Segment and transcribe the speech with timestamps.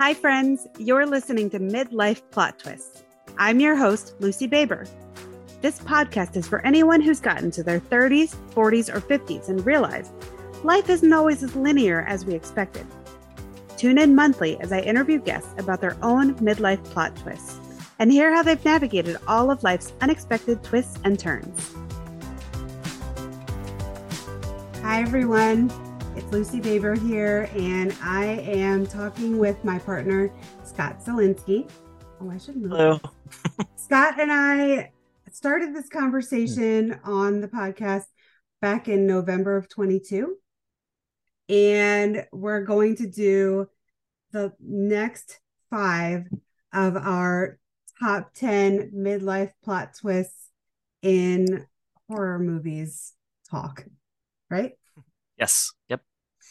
[0.00, 0.68] Hi, friends.
[0.78, 3.02] You're listening to Midlife Plot Twists.
[3.36, 4.86] I'm your host, Lucy Baber.
[5.60, 10.12] This podcast is for anyone who's gotten to their 30s, 40s, or 50s and realized
[10.62, 12.86] life isn't always as linear as we expected.
[13.76, 17.58] Tune in monthly as I interview guests about their own midlife plot twists
[17.98, 21.74] and hear how they've navigated all of life's unexpected twists and turns.
[24.80, 25.87] Hi, everyone.
[26.18, 30.32] It's Lucy Baber here, and I am talking with my partner,
[30.64, 31.70] Scott Zielinski.
[32.20, 32.72] Oh, I should move.
[32.72, 33.00] Hello.
[33.76, 34.90] Scott and I
[35.30, 38.06] started this conversation on the podcast
[38.60, 40.34] back in November of 22.
[41.48, 43.68] And we're going to do
[44.32, 45.38] the next
[45.70, 46.24] five
[46.72, 47.60] of our
[48.00, 50.50] top 10 midlife plot twists
[51.00, 51.64] in
[52.08, 53.12] horror movies
[53.48, 53.84] talk,
[54.50, 54.72] right?
[55.38, 55.72] Yes.
[55.88, 56.02] Yep.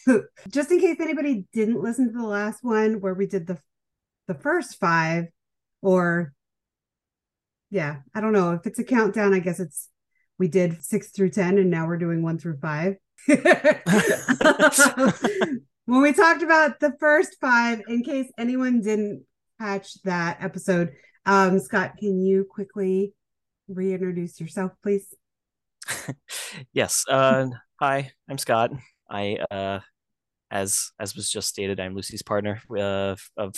[0.50, 3.60] Just in case anybody didn't listen to the last one where we did the
[4.28, 5.26] the first five
[5.82, 6.34] or
[7.70, 9.90] yeah, I don't know if it's a countdown, I guess it's
[10.40, 12.96] we did 6 through 10 and now we're doing 1 through 5.
[15.86, 19.26] when we talked about the first 5 in case anyone didn't
[19.60, 20.94] catch that episode,
[21.26, 23.14] um Scott, can you quickly
[23.68, 25.14] reintroduce yourself please?
[26.74, 27.04] yes.
[27.10, 27.48] Uh
[27.80, 28.72] hi, I'm Scott.
[29.10, 29.80] I uh
[30.50, 33.56] as as was just stated, I'm Lucy's partner uh, of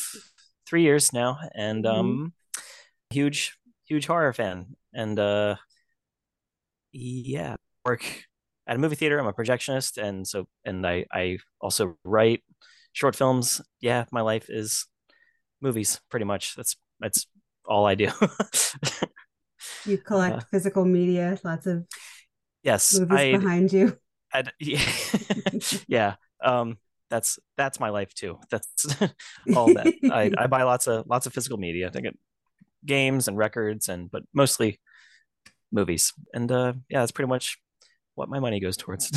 [0.68, 2.62] three years now, and um, mm-hmm.
[3.12, 5.56] huge huge horror fan, and uh,
[6.92, 8.04] yeah, work
[8.68, 9.20] at a movie theater.
[9.20, 12.44] I'm a projectionist, and so and I I also write
[12.94, 13.62] short films.
[13.80, 14.86] Yeah, my life is
[15.62, 16.56] movies, pretty much.
[16.56, 17.28] That's that's
[17.66, 18.10] all I do.
[19.86, 21.86] you collect uh, physical media, lots of
[22.64, 23.98] yes movies I, behind you.
[24.34, 24.82] I'd, yeah,
[25.88, 26.78] yeah um
[27.10, 28.40] that's that's my life too.
[28.50, 28.86] That's
[29.56, 31.88] all that I, I buy lots of lots of physical media.
[31.88, 32.18] I think it
[32.86, 34.80] games and records and but mostly
[35.72, 36.14] movies.
[36.34, 37.58] And uh yeah that's pretty much
[38.16, 39.12] what my money goes towards.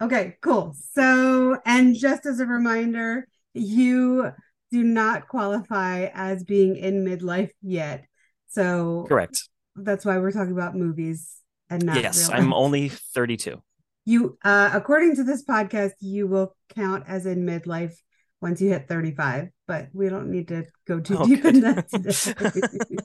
[0.00, 0.74] Okay cool.
[0.92, 4.32] So and just as a reminder you
[4.70, 8.04] do not qualify as being in midlife yet.
[8.48, 9.48] So correct.
[9.74, 11.38] that's why we're talking about movies
[11.70, 13.62] and not yes i'm only 32
[14.04, 17.94] you uh according to this podcast you will count as in midlife
[18.40, 21.56] once you hit 35 but we don't need to go too oh, deep good.
[21.56, 22.96] in that today.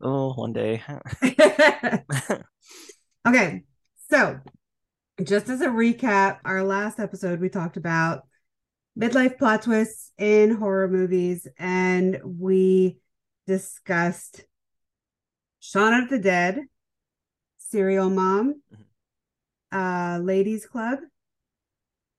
[0.00, 0.82] oh one day
[3.26, 3.62] okay
[4.10, 4.38] so
[5.22, 8.22] just as a recap our last episode we talked about
[8.98, 12.98] midlife plot twists in horror movies and we
[13.48, 14.44] discussed
[15.60, 16.60] Shaun of the Dead,
[17.70, 18.82] Serial Mom, mm-hmm
[19.72, 21.00] uh, Ladies Club,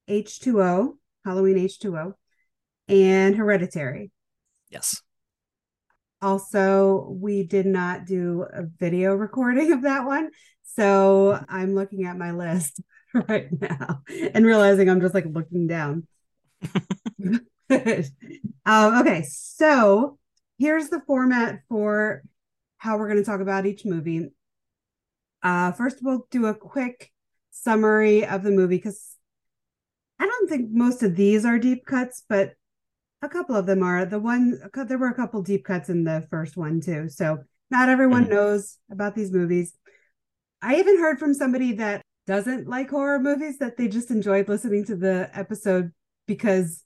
[0.07, 0.93] H2O,
[1.25, 2.13] Halloween H2O,
[2.87, 4.11] and Hereditary.
[4.69, 5.01] Yes.
[6.21, 10.29] Also, we did not do a video recording of that one.
[10.63, 12.81] So I'm looking at my list
[13.13, 14.01] right now
[14.33, 16.07] and realizing I'm just like looking down.
[17.71, 20.17] um, okay, so
[20.57, 22.21] here's the format for
[22.77, 24.29] how we're going to talk about each movie.
[25.41, 27.11] Uh, first, we'll do a quick
[27.51, 29.15] summary of the movie because
[30.19, 32.53] I don't think most of these are deep cuts, but
[33.21, 34.05] a couple of them are.
[34.05, 37.39] The one there were a couple deep cuts in the first one too, so
[37.71, 38.33] not everyone mm-hmm.
[38.33, 39.73] knows about these movies.
[40.61, 44.85] I even heard from somebody that doesn't like horror movies that they just enjoyed listening
[44.85, 45.91] to the episode
[46.27, 46.83] because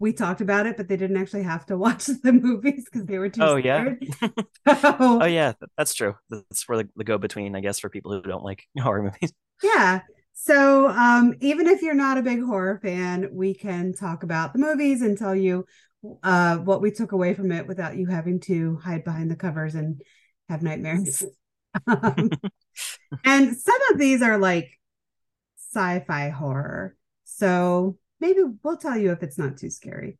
[0.00, 3.18] we talked about it, but they didn't actually have to watch the movies because they
[3.18, 3.42] were too.
[3.42, 4.04] Oh scared.
[4.22, 4.74] yeah.
[4.80, 6.14] so, oh yeah, that's true.
[6.30, 9.32] That's for the, the go between, I guess, for people who don't like horror movies.
[9.62, 10.00] Yeah.
[10.34, 14.60] So um, even if you're not a big horror fan, we can talk about the
[14.60, 15.66] movies and tell you
[16.22, 19.74] uh, what we took away from it without you having to hide behind the covers
[19.74, 20.00] and
[20.48, 21.24] have nightmares.
[21.88, 22.30] um,
[23.24, 24.70] and some of these are like
[25.56, 26.96] sci-fi horror.
[27.24, 30.18] So maybe we'll tell you if it's not too scary.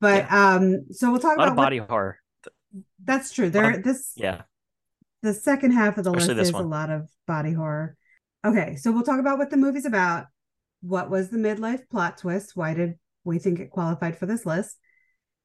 [0.00, 0.54] But yeah.
[0.54, 2.18] um, so we'll talk about body what, horror.
[3.02, 3.50] That's true.
[3.50, 4.42] There, this yeah.
[5.22, 6.64] The second half of the Especially list is one.
[6.64, 7.96] a lot of body horror.
[8.46, 10.26] Okay, so we'll talk about what the movie's about.
[10.80, 12.52] What was the midlife plot twist?
[12.54, 14.76] Why did we think it qualified for this list?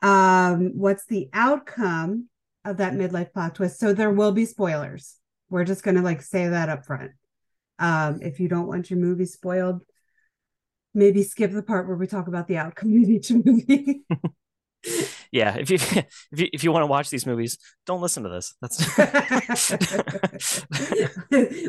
[0.04, 2.30] Um, what's the outcome
[2.66, 3.80] of that midlife plot twist?
[3.80, 5.16] So there will be spoilers.
[5.50, 7.12] We're just gonna like say that up front.
[7.80, 9.84] Um, if you don't want your movie spoiled,
[10.94, 14.04] maybe skip the part where we talk about the outcome of each movie.
[15.32, 15.78] yeah, if you
[16.32, 18.56] if you if you want to watch these movies, don't listen to this.
[18.62, 19.00] That's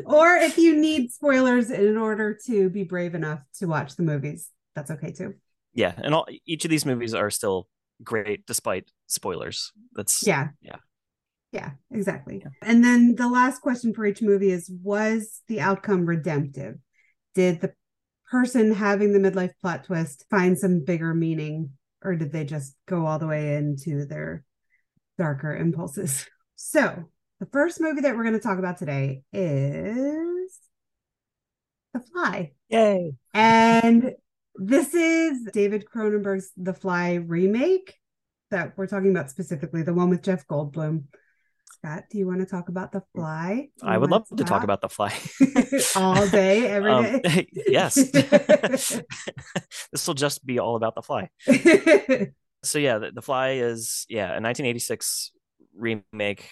[0.04, 4.50] or if you need spoilers in order to be brave enough to watch the movies,
[4.74, 5.34] that's okay too.
[5.72, 7.68] yeah, and all each of these movies are still
[8.02, 9.72] great despite spoilers.
[9.94, 10.48] That's Yeah.
[10.60, 10.76] Yeah.
[11.52, 12.44] Yeah, exactly.
[12.62, 16.78] And then the last question for each movie is Was the outcome redemptive?
[17.36, 17.72] Did the
[18.34, 21.70] person having the midlife plot twist find some bigger meaning,
[22.02, 24.44] or did they just go all the way into their
[25.16, 26.26] darker impulses?
[26.56, 27.10] So,
[27.40, 30.56] the first movie that we're going to talk about today is
[31.92, 32.52] The Fly.
[32.69, 33.14] Yay.
[33.34, 34.12] And
[34.54, 37.94] this is David Cronenberg's The Fly remake
[38.50, 41.04] that we're talking about specifically, the one with Jeff Goldblum.
[41.84, 43.69] Scott, do you want to talk about The Fly?
[43.82, 45.12] I would love to talk about the fly
[45.96, 47.46] all day, every Um, day.
[47.52, 47.94] yes.
[48.10, 49.02] this
[50.06, 51.28] will just be all about the fly.
[52.62, 55.32] So yeah, the, the fly is yeah a 1986
[55.76, 56.48] remake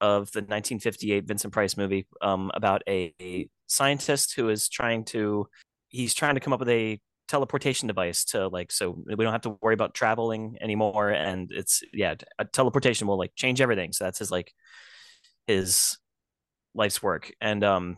[0.00, 5.48] of the 1958 Vincent Price movie um, about a, a scientist who is trying to
[5.88, 9.42] he's trying to come up with a teleportation device to like so we don't have
[9.42, 12.14] to worry about traveling anymore and it's yeah
[12.52, 14.52] teleportation will like change everything so that's his like
[15.46, 15.98] his
[16.74, 17.96] life's work and um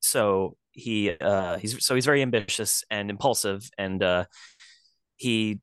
[0.00, 4.24] so he uh he's so he's very ambitious and impulsive and uh
[5.16, 5.60] he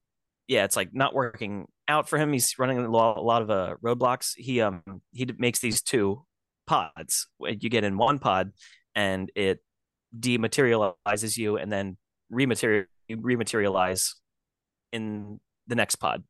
[0.48, 3.50] yeah it's like not working out for him he's running a lot, a lot of
[3.50, 4.82] uh roadblocks he um
[5.12, 6.24] he makes these two
[6.68, 8.52] pods you get in one pod
[8.96, 9.60] and it
[10.18, 11.98] dematerializes you and then
[12.36, 14.14] rematerial rematerialize
[14.92, 16.24] in the next pod.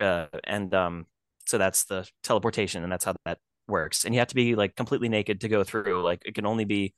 [0.00, 1.06] Uh and um
[1.46, 4.04] so that's the teleportation and that's how that works.
[4.04, 6.02] And you have to be like completely naked to go through.
[6.02, 6.94] Like it can only be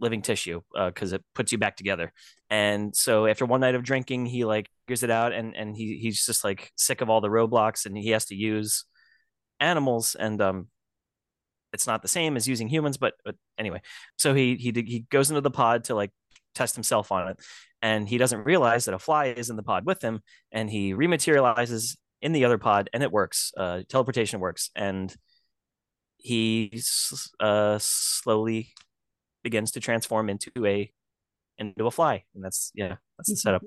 [0.00, 2.12] living tissue because uh, it puts you back together.
[2.50, 5.98] And so after one night of drinking he like figures it out and and he
[5.98, 8.84] he's just like sick of all the roadblocks and he has to use
[9.60, 10.16] animals.
[10.18, 10.68] And um
[11.72, 13.80] it's not the same as using humans but, but anyway.
[14.16, 16.10] So he he he goes into the pod to like
[16.54, 17.40] test himself on it.
[17.80, 20.20] And he doesn't realize that a fly is in the pod with him
[20.52, 24.70] and he rematerializes in the other pod and it works uh teleportation works.
[24.76, 25.14] And
[26.18, 26.80] he
[27.40, 28.72] uh slowly
[29.42, 30.92] begins to transform into a
[31.58, 32.24] into a fly.
[32.34, 33.62] And that's yeah that's the setup.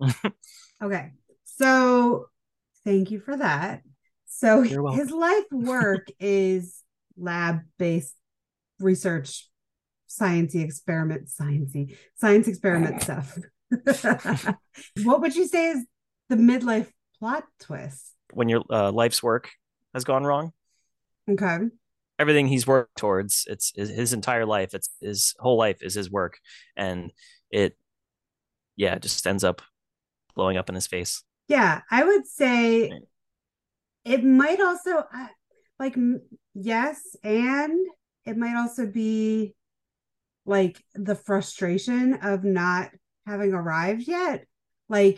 [0.82, 1.12] Okay.
[1.44, 2.26] So
[2.84, 3.82] thank you for that.
[4.26, 6.82] So his life work is
[7.16, 8.14] lab based
[8.78, 9.48] research
[10.18, 13.38] sciencey experiment sciencey science experiment stuff.
[15.02, 15.84] What would you say is
[16.28, 18.12] the midlife plot twist?
[18.32, 19.50] When your uh, life's work
[19.94, 20.52] has gone wrong?
[21.28, 21.58] Okay.
[22.18, 26.38] Everything he's worked towards it's his, entire life it's his whole life is his work.
[26.76, 27.12] And
[27.50, 27.76] it
[28.76, 29.62] yeah it just ends up
[30.34, 31.22] blowing up in his face.
[31.48, 32.90] Yeah i would say
[34.04, 35.28] it might also uh,
[35.78, 35.96] like
[36.54, 37.78] yes and
[38.24, 39.54] it might also be
[40.46, 42.90] like the frustration of not
[43.26, 44.46] having arrived yet
[44.88, 45.16] like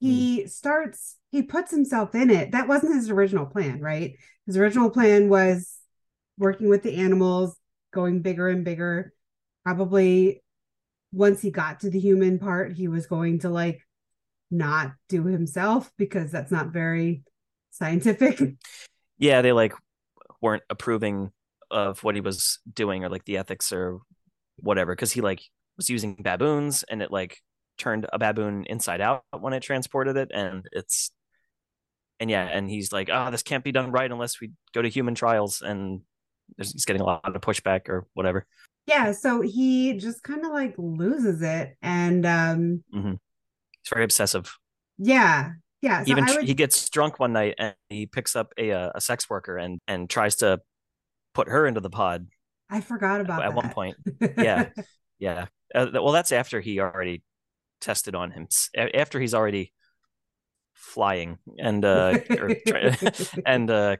[0.00, 0.08] hmm.
[0.08, 2.52] he starts he puts himself in it.
[2.52, 4.16] That wasn't his original plan right?
[4.46, 5.78] His original plan was
[6.38, 7.56] working with the animals
[7.92, 9.12] going bigger and bigger.
[9.64, 10.42] Probably
[11.12, 13.80] once he got to the human part he was going to like
[14.50, 17.22] not do himself because that's not very
[17.70, 18.40] scientific.
[19.18, 19.72] Yeah they like
[20.40, 21.30] weren't approving
[21.70, 24.00] of what he was doing or like the ethics or
[24.56, 25.42] whatever because he like
[25.76, 27.38] was using baboons and it like
[27.78, 31.10] turned a baboon inside out when it transported it and it's
[32.20, 34.88] and yeah and he's like oh this can't be done right unless we go to
[34.88, 36.00] human trials and
[36.56, 38.46] there's, he's getting a lot of pushback or whatever.
[38.86, 43.12] Yeah so he just kind of like loses it and um mm-hmm.
[43.12, 44.56] he's very obsessive.
[44.98, 46.44] Yeah yeah so even would...
[46.44, 50.10] he gets drunk one night and he picks up a a sex worker and and
[50.10, 50.60] tries to
[51.34, 52.26] put her into the pod
[52.72, 53.54] i forgot about at, that.
[53.54, 53.96] one point.
[54.36, 54.68] Yeah.
[55.18, 55.46] Yeah.
[55.72, 57.22] Uh, well that's after he already
[57.80, 59.72] tested on him after he's already
[60.74, 62.56] flying and uh or,
[63.46, 63.96] and uh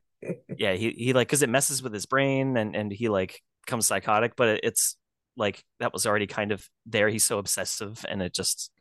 [0.58, 3.86] yeah he he like because it messes with his brain and and he like comes
[3.86, 4.96] psychotic but it's
[5.36, 7.08] like that was already kind of there.
[7.08, 8.72] He's so obsessive and it just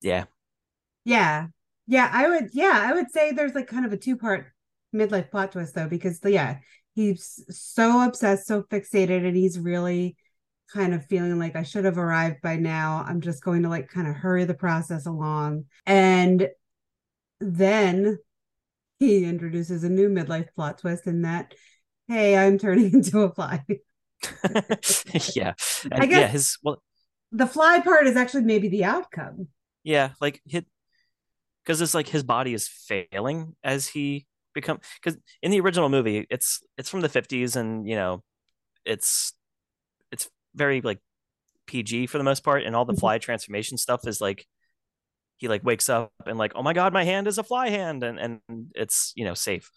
[0.00, 0.24] yeah.
[1.04, 1.48] Yeah.
[1.86, 4.46] Yeah i would yeah i would say there's like kind of a two part
[4.94, 6.58] midlife plot twist though because yeah
[6.98, 10.16] he's so obsessed so fixated and he's really
[10.74, 13.04] kind of feeling like i should have arrived by now.
[13.06, 15.66] I'm just going to like kind of hurry the process along.
[15.86, 16.48] And
[17.38, 18.18] then
[18.98, 21.54] he introduces a new midlife plot twist in that
[22.08, 23.64] hey i'm turning into a fly.
[25.36, 25.52] Yeah.
[25.92, 26.82] I guess yeah his well
[27.30, 29.46] the fly part is actually maybe the outcome.
[29.84, 30.66] Yeah like hit
[31.62, 34.26] because it's like his body is failing as he
[34.60, 38.22] become because in the original movie it's it's from the 50s and you know
[38.84, 39.32] it's
[40.12, 40.98] it's very like
[41.66, 44.46] pg for the most part and all the fly transformation stuff is like
[45.38, 48.02] he like wakes up and like, oh my god, my hand is a fly hand,
[48.02, 48.40] and and
[48.74, 49.70] it's you know safe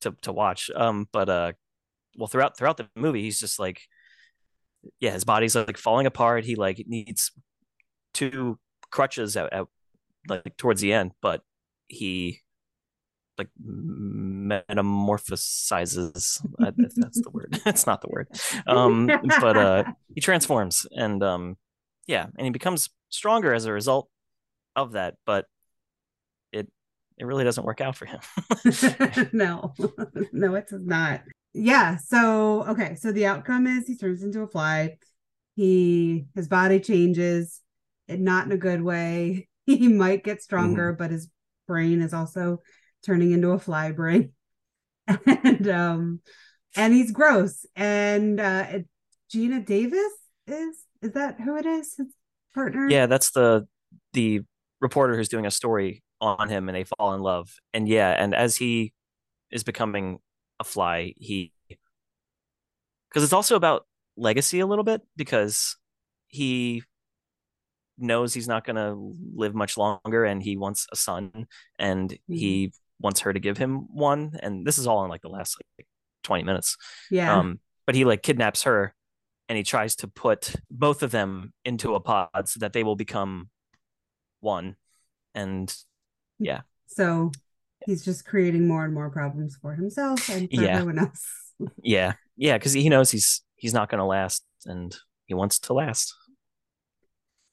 [0.00, 0.70] to to watch.
[0.74, 1.52] Um, but uh,
[2.16, 3.82] well throughout throughout the movie, he's just like,
[5.00, 6.44] yeah, his body's like falling apart.
[6.44, 7.32] He like needs
[8.14, 8.58] two
[8.90, 9.66] crutches at, at
[10.28, 11.42] like towards the end, but
[11.88, 12.40] he
[13.38, 16.42] like metamorphosizes.
[16.58, 17.58] that's the word.
[17.64, 18.28] That's not the word.
[18.66, 19.06] Um,
[19.40, 21.56] but uh, he transforms, and um,
[22.06, 24.10] yeah, and he becomes stronger as a result
[24.76, 25.14] of that.
[25.24, 25.46] But
[26.52, 26.70] it
[27.16, 28.20] it really doesn't work out for him.
[29.32, 29.72] no,
[30.32, 31.22] no, it does not.
[31.54, 31.96] Yeah.
[31.96, 32.96] So okay.
[32.96, 34.96] So the outcome is he turns into a fly.
[35.54, 37.60] He his body changes,
[38.08, 39.48] not in a good way.
[39.66, 40.98] He might get stronger, mm-hmm.
[40.98, 41.28] but his
[41.66, 42.62] brain is also
[43.04, 44.32] turning into a fly brain.
[45.26, 46.20] and um
[46.76, 47.66] and he's gross.
[47.76, 48.66] And uh
[49.32, 50.12] Geena Davis
[50.46, 51.94] is is that who it is?
[51.96, 52.08] His
[52.54, 52.88] partner?
[52.88, 53.66] Yeah, that's the
[54.12, 54.42] the
[54.80, 57.50] reporter who's doing a story on him and they fall in love.
[57.72, 58.92] And yeah, and as he
[59.50, 60.18] is becoming
[60.60, 61.52] a fly, he
[63.08, 63.86] because it's also about
[64.16, 65.76] legacy a little bit because
[66.28, 66.82] he
[67.96, 71.46] knows he's not going to live much longer and he wants a son
[71.78, 72.34] and mm-hmm.
[72.34, 75.56] he wants her to give him one and this is all in like the last
[75.78, 75.86] like
[76.24, 76.76] 20 minutes.
[77.10, 77.36] Yeah.
[77.36, 78.94] Um but he like kidnaps her
[79.48, 82.96] and he tries to put both of them into a pod so that they will
[82.96, 83.48] become
[84.40, 84.76] one
[85.34, 85.74] and
[86.38, 86.60] yeah.
[86.86, 87.32] so
[87.86, 90.76] he's just creating more and more problems for himself and for yeah.
[90.76, 91.26] everyone else.
[91.82, 92.12] Yeah.
[92.36, 96.14] Yeah because he knows he's he's not going to last and he wants to last.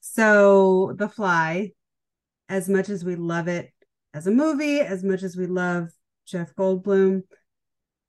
[0.02, 1.72] So the fly
[2.48, 3.74] as much as we love it
[4.16, 5.90] as a movie, as much as we love
[6.26, 7.24] Jeff Goldblum,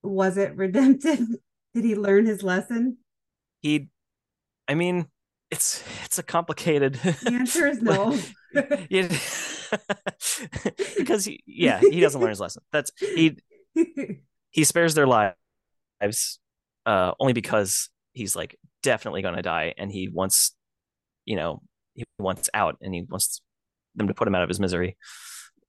[0.04, 1.26] was it redemptive?
[1.74, 2.98] Did he learn his lesson?
[3.60, 3.88] He,
[4.68, 5.08] I mean,
[5.50, 6.94] it's it's a complicated.
[6.94, 8.16] The answer is no.
[10.96, 12.62] because he, yeah, he doesn't learn his lesson.
[12.72, 13.36] That's he.
[14.50, 16.38] He spares their lives,
[16.86, 20.56] uh, only because he's like definitely gonna die, and he wants,
[21.26, 21.62] you know,
[21.94, 23.42] he wants out, and he wants
[23.94, 24.96] them to put him out of his misery.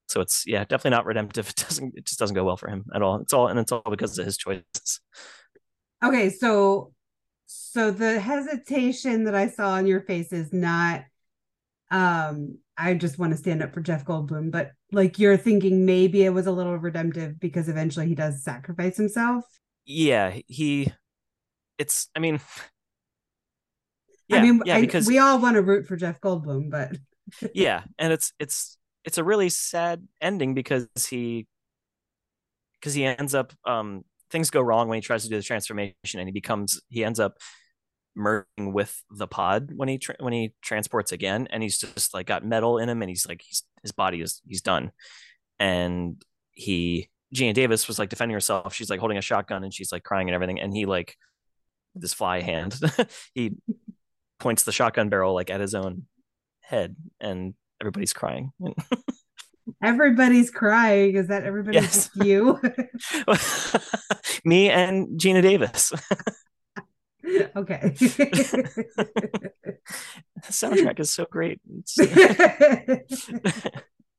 [0.07, 1.49] So it's yeah, definitely not redemptive.
[1.49, 3.17] It doesn't it just doesn't go well for him at all.
[3.17, 4.99] It's all and it's all because of his choices.
[6.03, 6.93] Okay, so
[7.45, 11.03] so the hesitation that I saw on your face is not
[11.91, 16.23] um I just want to stand up for Jeff Goldblum, but like you're thinking maybe
[16.23, 19.45] it was a little redemptive because eventually he does sacrifice himself.
[19.85, 20.91] Yeah, he
[21.77, 22.39] it's I mean
[24.27, 26.95] yeah, I mean yeah, because we all want to root for Jeff Goldblum, but
[27.53, 28.76] yeah, and it's it's
[29.07, 31.47] it's a really sad ending because he
[32.79, 36.19] because he ends up um things go wrong when he tries to do the transformation
[36.19, 37.37] and he becomes he ends up
[38.15, 42.25] merging with the pod when he tra- when he transports again and he's just like
[42.25, 44.91] got metal in him and he's like he's his body is he's done.
[45.59, 46.21] And
[46.51, 48.73] he Geena Davis was like defending herself.
[48.73, 50.59] She's like holding a shotgun and she's like crying and everything.
[50.59, 51.15] And he like
[51.95, 52.79] this fly hand
[53.33, 53.55] he
[54.39, 56.03] points the shotgun barrel like at his own
[56.61, 58.51] head and everybody's crying.
[59.83, 61.15] everybody's crying.
[61.15, 62.09] Is that everybody yes.
[62.15, 62.59] you?
[64.45, 65.91] Me and Geena Davis.
[67.55, 67.93] okay.
[67.97, 69.77] the
[70.43, 71.59] soundtrack is so great.
[71.79, 71.97] It's,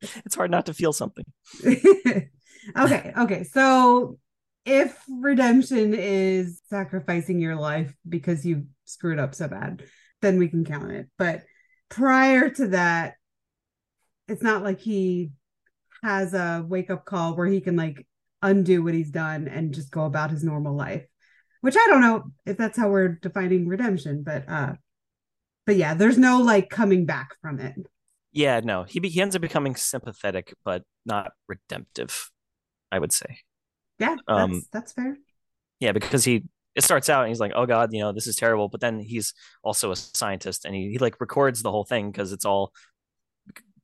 [0.01, 1.25] it's hard not to feel something.
[1.65, 3.13] okay.
[3.17, 3.45] Okay.
[3.45, 4.19] So
[4.65, 9.83] if redemption is sacrificing your life because you screwed up so bad,
[10.21, 11.09] then we can count it.
[11.17, 11.45] But
[11.89, 13.15] prior to that,
[14.29, 15.31] it's not like he
[16.03, 18.07] has a wake up call where he can like
[18.43, 21.05] undo what he's done and just go about his normal life
[21.61, 24.73] which i don't know if that's how we're defining redemption but uh
[25.67, 27.75] but yeah there's no like coming back from it.
[28.33, 32.31] Yeah no he, be, he ends up becoming sympathetic but not redemptive
[32.93, 33.39] i would say.
[33.99, 35.17] Yeah that's, um that's fair.
[35.81, 36.45] yeah because he
[36.77, 39.01] it starts out and he's like oh god you know this is terrible but then
[39.01, 42.73] he's also a scientist and he, he like records the whole thing because it's all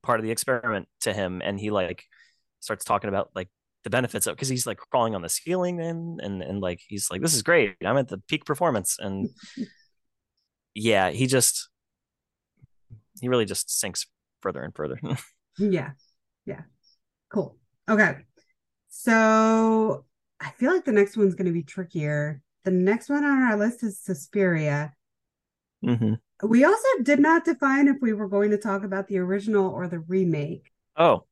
[0.05, 2.03] part of the experiment to him and he like
[2.59, 3.49] starts talking about like
[3.83, 7.09] the benefits of because he's like crawling on the ceiling and and and like he's
[7.11, 7.75] like this is great.
[7.85, 8.97] I'm at the peak performance.
[8.99, 9.29] And
[10.73, 11.69] yeah he just
[13.21, 14.07] he really just sinks
[14.41, 14.99] further and further.
[15.57, 15.91] Yeah.
[16.45, 16.63] Yeah.
[17.31, 17.55] Cool.
[17.89, 18.17] Okay.
[18.89, 20.03] So
[20.41, 22.41] i feel like the next one's going to be trickier.
[22.65, 24.93] The next one on our list is suspiria.
[25.85, 26.15] Mm-hmm.
[26.43, 29.87] We also did not define if we were going to talk about the original or
[29.87, 30.71] the remake.
[30.97, 31.25] Oh.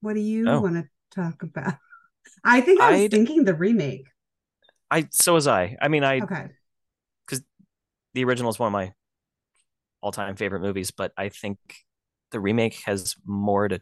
[0.00, 0.60] What do you oh.
[0.60, 1.74] want to talk about?
[2.44, 4.06] I think I was I'd, thinking the remake.
[4.90, 5.76] I so was I.
[5.80, 6.48] I mean I Okay.
[7.26, 7.42] Cuz
[8.14, 8.92] the original is one of my
[10.00, 11.58] all-time favorite movies, but I think
[12.30, 13.80] the remake has more to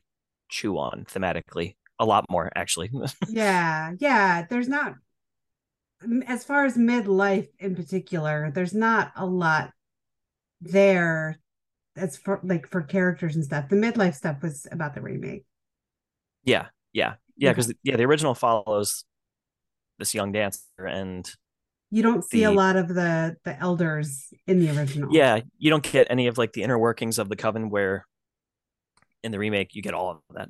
[0.49, 2.90] chew on thematically a lot more actually
[3.28, 4.95] yeah yeah there's not
[6.26, 9.71] as far as midlife in particular there's not a lot
[10.64, 11.38] there
[11.97, 13.68] as for like for characters and stuff.
[13.68, 15.44] The midlife stuff was about the remake.
[16.44, 17.78] Yeah yeah yeah because okay.
[17.83, 19.04] yeah the original follows
[19.99, 21.30] this young dancer and
[21.90, 25.11] you don't see the, a lot of the the elders in the original.
[25.12, 28.06] Yeah you don't get any of like the inner workings of the coven where
[29.23, 30.49] in the remake you get all of that.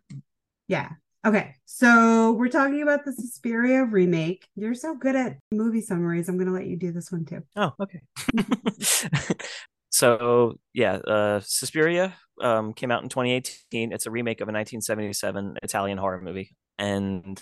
[0.69, 0.91] Yeah.
[1.27, 4.47] Okay so we're talking about the suspiria remake.
[4.57, 6.29] You're so good at movie summaries.
[6.29, 7.43] I'm going to let you do this one too.
[7.57, 8.01] Oh okay
[9.95, 15.57] so yeah uh suspiria um came out in 2018 it's a remake of a 1977
[15.63, 16.57] italian horror movie.
[16.79, 17.41] And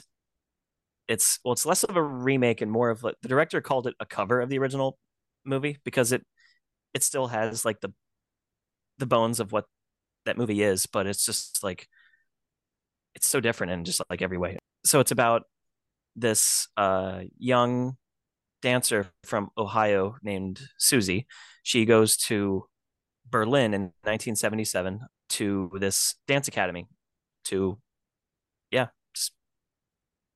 [1.08, 3.94] it's well it's less of a remake and more of like the director called it
[4.00, 4.98] a cover of the original
[5.46, 6.26] movie because it
[6.92, 7.90] it still has like the
[8.98, 9.64] the bones of what
[10.26, 11.88] that movie is but it's just like
[13.14, 14.58] it's so different in just like every way.
[14.84, 15.44] So it's about
[16.16, 17.96] this uh young
[18.60, 21.26] dancer from ohio named susie
[21.62, 22.64] she goes to
[23.30, 26.86] berlin in 1977 to this dance academy
[27.44, 27.78] to
[28.70, 28.88] yeah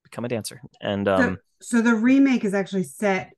[0.06, 0.60] become a dancer.
[0.80, 3.32] And um, so, so the remake is actually set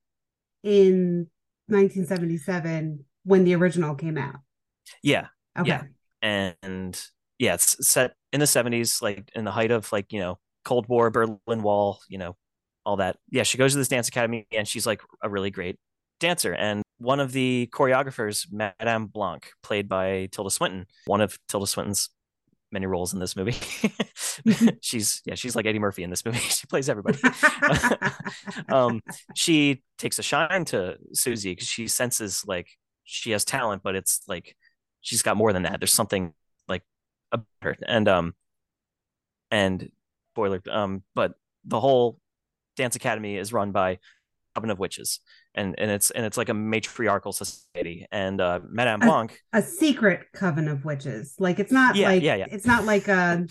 [0.63, 1.29] in
[1.67, 4.37] 1977 when the original came out.
[5.03, 5.29] Yeah.
[5.59, 5.71] Okay.
[5.71, 5.83] Yeah.
[6.23, 7.01] And
[7.39, 10.89] yeah, it's set in the 70s, like in the height of like, you know, Cold
[10.89, 12.37] War, Berlin Wall, you know,
[12.85, 13.17] all that.
[13.31, 15.77] Yeah, she goes to this dance academy and she's like a really great
[16.21, 16.53] dancer.
[16.53, 22.11] And one of the choreographers, Madame Blanc, played by Tilda Swinton, one of Tilda Swinton's
[22.71, 23.57] many roles in this movie.
[24.81, 26.39] she's yeah, she's like Eddie Murphy in this movie.
[26.39, 27.19] she plays everybody.
[28.69, 29.01] um,
[29.35, 32.69] she takes a shine to Susie because she senses like
[33.05, 34.57] she has talent, but it's like
[35.01, 35.81] she's got more than that.
[35.81, 36.35] There's something
[36.69, 36.83] like
[37.33, 38.35] about her, and um,
[39.51, 39.91] and
[40.33, 41.35] spoiler, um, but
[41.65, 42.21] the whole
[42.77, 43.99] dance academy is run by
[44.55, 45.21] Coven of Witches,
[45.59, 48.07] and and it's and it's like a matriarchal society.
[48.11, 51.35] And uh, Madame Blanc, a, a secret coven of witches.
[51.39, 52.47] Like it's not yeah, like yeah, yeah.
[52.51, 53.47] it's not like a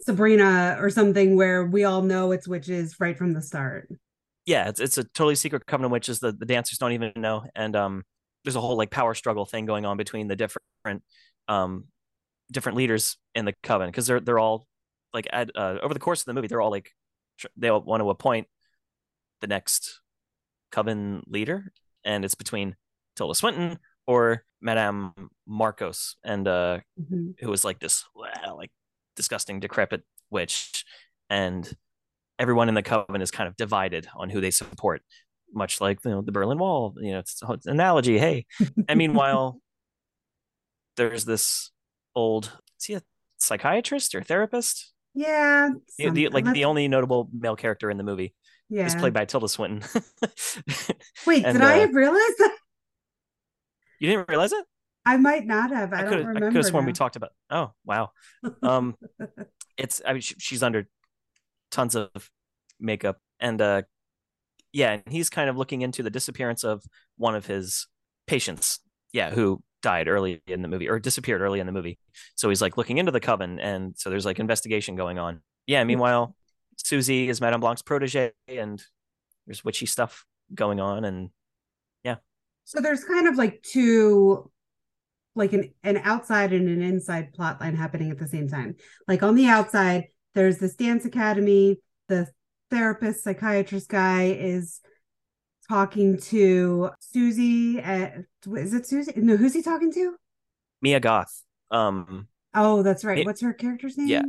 [0.00, 3.88] Sabrina or something where we all know it's witches right from the start.
[4.46, 6.20] Yeah, it's it's a totally secret coven of witches.
[6.20, 8.04] The the dancers don't even know, and um,
[8.44, 11.02] there's a whole like power struggle thing going on between the different
[11.48, 11.84] um
[12.52, 14.66] different leaders in the coven because they're they're all
[15.12, 16.90] like at, uh, over the course of the movie they're all like
[17.56, 18.46] they all want to appoint
[19.40, 19.99] the next
[20.70, 21.72] coven leader,
[22.04, 22.76] and it's between
[23.16, 25.12] Tilda Swinton or Madame
[25.46, 27.30] Marcos, and uh, mm-hmm.
[27.38, 28.04] who was like this
[28.54, 28.70] like
[29.16, 30.84] disgusting, decrepit witch,
[31.28, 31.70] and
[32.38, 35.02] everyone in the coven is kind of divided on who they support,
[35.52, 36.94] much like you know the Berlin Wall.
[36.98, 38.18] You know, it's, it's an analogy.
[38.18, 38.46] Hey,
[38.88, 39.60] and meanwhile,
[40.96, 41.70] there's this
[42.14, 42.52] old.
[42.78, 43.02] Is he a
[43.38, 44.92] psychiatrist or therapist?
[45.14, 48.34] Yeah, the, the, like the only notable male character in the movie
[48.70, 48.86] yeah.
[48.86, 49.82] is played by Tilda Swinton.
[51.26, 52.56] Wait, and, did uh, I realize that?
[53.98, 54.64] You didn't realize it?
[55.04, 55.92] I might not have.
[55.92, 56.46] I, I don't remember.
[56.46, 57.32] I could have sworn we talked about.
[57.50, 58.10] Oh wow,
[58.62, 58.96] um,
[59.76, 60.00] it's.
[60.06, 60.88] I mean, she, she's under
[61.70, 62.30] tons of
[62.78, 63.82] makeup, and uh,
[64.72, 66.82] yeah, and he's kind of looking into the disappearance of
[67.16, 67.88] one of his
[68.26, 68.80] patients.
[69.12, 71.98] Yeah, who died early in the movie or disappeared early in the movie.
[72.36, 75.40] So he's like looking into the coven, and so there's like investigation going on.
[75.66, 75.82] Yeah.
[75.84, 76.34] Meanwhile,
[76.84, 78.82] Susie is Madame Blanc's protege, and
[79.46, 81.30] there's witchy stuff going on, and
[82.04, 82.16] yeah.
[82.64, 84.50] So there's kind of like two,
[85.34, 88.76] like an an outside and an inside plot line happening at the same time.
[89.06, 91.80] Like on the outside, there's this dance academy.
[92.08, 92.28] The
[92.70, 94.80] therapist, psychiatrist guy is
[95.68, 97.78] talking to Susie.
[97.78, 99.12] At, is it Susie?
[99.16, 100.16] No, who's he talking to?
[100.82, 101.42] Mia Goth.
[101.70, 102.26] Um.
[102.54, 103.18] Oh, that's right.
[103.18, 104.08] It, What's her character's name?
[104.08, 104.22] Yeah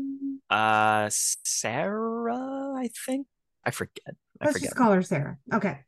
[0.51, 3.25] uh Sarah, I think.
[3.65, 4.15] I forget.
[4.39, 4.69] I Let's forget.
[4.69, 5.37] just call her Sarah.
[5.51, 5.79] Okay.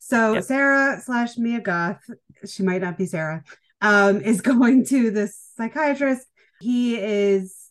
[0.00, 0.44] So yep.
[0.44, 2.02] Sarah slash Mia Goth,
[2.46, 3.44] she might not be Sarah,
[3.80, 6.26] um, is going to this psychiatrist.
[6.60, 7.70] He is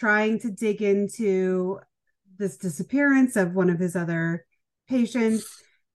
[0.00, 1.78] trying to dig into
[2.36, 4.44] this disappearance of one of his other
[4.88, 5.46] patients.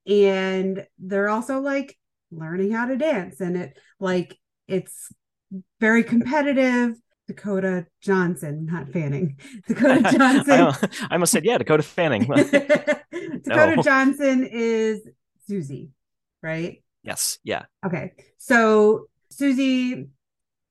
[0.08, 1.98] And they're also like
[2.32, 3.42] learning how to dance.
[3.42, 5.12] And it like it's
[5.82, 6.94] very competitive
[7.30, 9.38] Dakota Johnson, not Fanning.
[9.68, 10.90] Dakota Johnson.
[11.10, 12.22] I, almost said, yeah, Dakota Fanning.
[12.26, 13.84] Dakota no.
[13.84, 15.08] Johnson is
[15.48, 15.92] Susie,
[16.42, 16.84] right?
[17.04, 17.38] Yes.
[17.44, 17.66] Yeah.
[17.86, 18.14] Okay.
[18.40, 20.08] So Susie,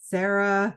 [0.00, 0.76] Sarah,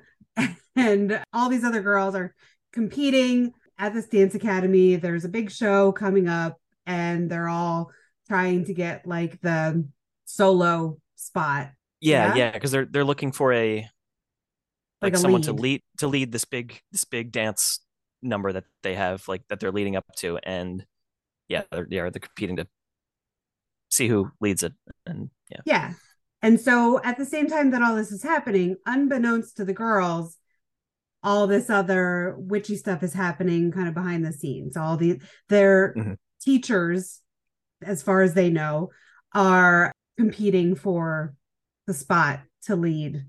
[0.76, 2.36] and all these other girls are
[2.72, 4.98] competing at this dance academy.
[4.98, 7.90] There's a big show coming up, and they're all
[8.28, 9.88] trying to get like the
[10.26, 11.72] solo spot.
[12.00, 13.90] Yeah, yeah, because yeah, they're they're looking for a
[15.02, 15.48] like, like someone lead.
[15.48, 15.82] to lead.
[16.00, 17.80] to lead this big this big dance
[18.22, 20.38] number that they have like that they're leading up to.
[20.44, 20.86] And
[21.48, 22.68] yeah they're yeah they're competing to
[23.90, 24.74] see who leads it.
[25.06, 25.62] And yeah.
[25.66, 25.94] Yeah.
[26.42, 30.38] And so at the same time that all this is happening unbeknownst to the girls
[31.24, 34.76] all this other witchy stuff is happening kind of behind the scenes.
[34.76, 36.14] All the their mm-hmm.
[36.42, 37.22] teachers
[37.84, 38.90] as far as they know
[39.34, 41.34] are competing for
[41.88, 43.26] the spot to lead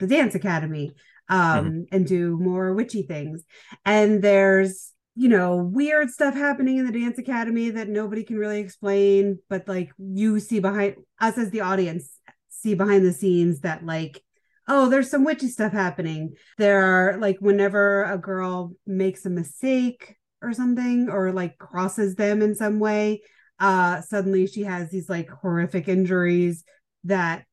[0.00, 0.92] the dance academy
[1.28, 1.80] um, mm-hmm.
[1.92, 3.44] and do more witchy things.
[3.84, 8.58] And there's, you know, weird stuff happening in the dance academy that nobody can really
[8.58, 13.86] explain, but like you see behind us as the audience, see behind the scenes that
[13.86, 14.22] like,
[14.66, 16.34] oh, there's some witchy stuff happening.
[16.58, 22.42] There are like whenever a girl makes a mistake or something or like crosses them
[22.42, 23.22] in some way,
[23.58, 26.64] uh suddenly she has these like horrific injuries
[27.04, 27.44] that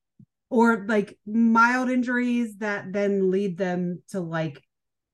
[0.49, 4.61] or like mild injuries that then lead them to like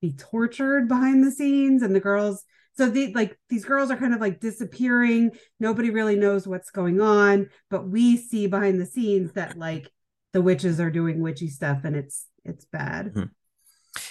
[0.00, 2.44] be tortured behind the scenes and the girls
[2.76, 7.00] so the like these girls are kind of like disappearing nobody really knows what's going
[7.00, 9.90] on but we see behind the scenes that like
[10.32, 13.24] the witches are doing witchy stuff and it's it's bad mm-hmm.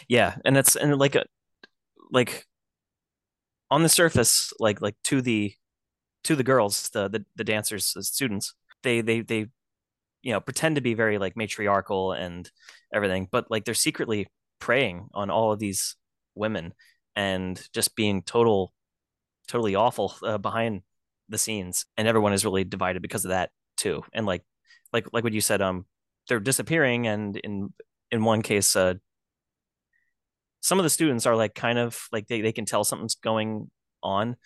[0.07, 1.25] yeah and it's and like a
[2.11, 2.45] like
[3.69, 5.53] on the surface like like to the
[6.23, 9.47] to the girls the the, the dancers the students they they they
[10.23, 12.49] you know pretend to be very like matriarchal and
[12.93, 14.27] everything but like they're secretly
[14.59, 15.95] preying on all of these
[16.35, 16.73] women
[17.15, 18.73] and just being total
[19.47, 20.81] totally awful uh, behind
[21.29, 21.85] the scenes.
[21.97, 24.03] And everyone is really divided because of that too.
[24.13, 24.43] And like
[24.91, 25.85] like like what you said um
[26.27, 27.73] they're disappearing and in
[28.11, 28.93] in one case uh
[30.61, 33.69] some of the students are like kind of like they, they can tell something's going
[34.01, 34.37] on.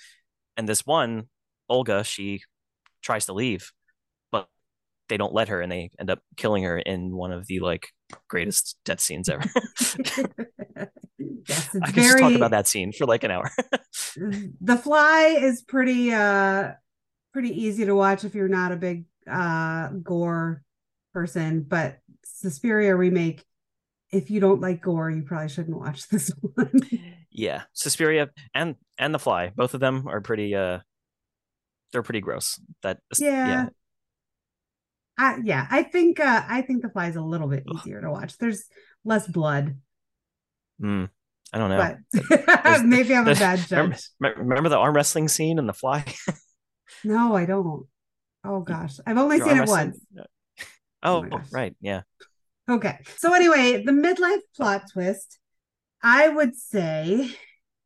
[0.55, 1.27] And this one
[1.69, 2.41] olga she
[3.03, 3.71] tries to leave
[5.09, 7.87] they don't let her and they end up killing her in one of the like
[8.27, 9.43] greatest death scenes ever.
[11.17, 12.07] yes, I can very...
[12.07, 13.49] just talk about that scene for like an hour.
[14.15, 16.71] the Fly is pretty uh
[17.33, 20.63] pretty easy to watch if you're not a big uh gore
[21.13, 23.43] person, but Suspiria remake
[24.11, 26.81] if you don't like gore, you probably shouldn't watch this one.
[27.31, 30.79] yeah, Suspiria and and The Fly, both of them are pretty uh
[31.91, 32.59] they're pretty gross.
[32.83, 33.47] That yeah.
[33.47, 33.65] yeah
[35.17, 38.11] I, yeah, I think uh, I think the fly is a little bit easier to
[38.11, 38.37] watch.
[38.37, 38.65] There's
[39.03, 39.75] less blood.
[40.81, 41.09] Mm,
[41.51, 41.95] I don't know.
[42.13, 43.71] But maybe I'm a bad judge.
[44.19, 46.05] Remember, remember, the arm wrestling scene in The Fly?
[47.03, 47.87] no, I don't.
[48.43, 49.99] Oh gosh, I've only Your seen it once.
[51.01, 52.01] Oh, oh right, yeah.
[52.69, 55.39] Okay, so anyway, the midlife plot twist,
[56.03, 57.35] I would say,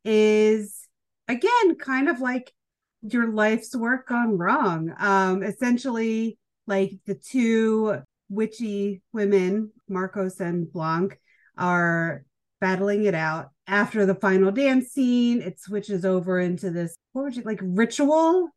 [0.04, 0.86] is
[1.28, 2.52] again kind of like
[3.00, 4.92] your life's work gone wrong.
[4.98, 11.18] Um, essentially like the two witchy women, Marcos and Blanc,
[11.56, 12.24] are
[12.60, 13.50] battling it out.
[13.66, 18.48] After the final dance scene, it switches over into this what would you like ritual?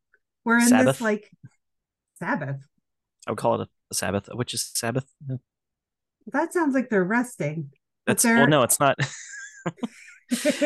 [0.44, 0.86] We're in Sabbath.
[0.86, 1.30] this like
[2.20, 2.66] Sabbath.
[3.28, 5.06] I would call it a, a Sabbath, which is Sabbath.
[6.28, 7.72] That sounds like they're resting.
[8.08, 8.38] That's they're...
[8.38, 8.98] well, no, it's not.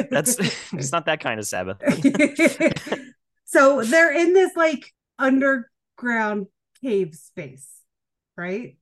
[0.10, 0.38] That's
[0.74, 1.82] it's not that kind of Sabbath.
[3.46, 6.48] so they're in this like underground
[6.84, 7.68] cave space,
[8.38, 8.78] right?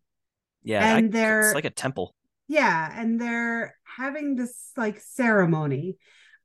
[0.63, 2.13] Yeah, and I, they're it's like a temple.
[2.47, 5.97] Yeah, and they're having this like ceremony.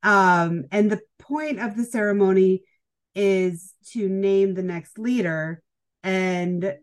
[0.02, 2.62] Um, and the point of the ceremony
[3.14, 5.62] is to name the next leader,
[6.02, 6.74] and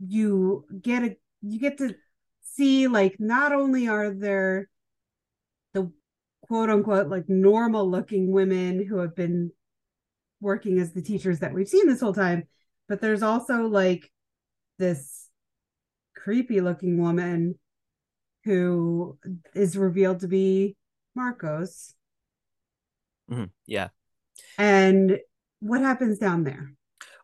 [0.00, 1.94] you get a you get to
[2.42, 4.68] see like not only are there
[5.72, 5.90] the
[6.42, 9.52] quote unquote like normal looking women who have been
[10.40, 12.44] working as the teachers that we've seen this whole time
[12.90, 14.10] but there's also like
[14.80, 15.28] this
[16.16, 17.54] creepy looking woman
[18.44, 19.16] who
[19.54, 20.76] is revealed to be
[21.14, 21.94] Marcos.
[23.30, 23.44] Mm-hmm.
[23.66, 23.88] Yeah.
[24.58, 25.18] And
[25.60, 26.72] what happens down there?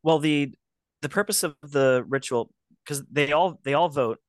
[0.05, 0.55] Well, the
[1.03, 2.53] the purpose of the ritual
[2.85, 4.21] because they all they all vote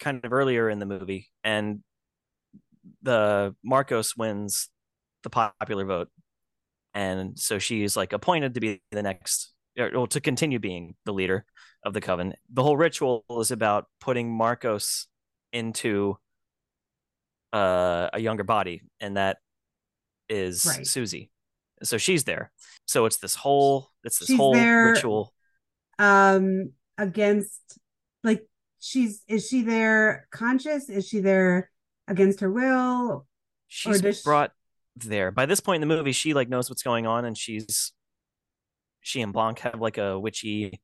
[0.00, 1.84] kind of earlier in the movie and
[3.02, 4.68] the Marcos wins
[5.22, 6.08] the popular vote
[6.92, 11.44] and so she's like appointed to be the next or to continue being the leader
[11.84, 12.34] of the coven.
[12.52, 15.06] The whole ritual is about putting Marcos
[15.52, 16.16] into
[17.52, 19.38] uh, a younger body, and that
[20.28, 20.86] is right.
[20.86, 21.30] Susie.
[21.82, 22.52] So she's there.
[22.86, 25.34] So it's this whole it's this she's whole there, ritual.
[25.98, 27.60] Um, against
[28.24, 28.46] like
[28.80, 30.88] she's is she there conscious?
[30.88, 31.70] Is she there
[32.08, 33.26] against her will?
[33.68, 34.52] She's brought
[35.00, 35.08] she...
[35.08, 35.30] there.
[35.30, 37.92] By this point in the movie, she like knows what's going on, and she's
[39.02, 40.80] she and Blanc have like a witchy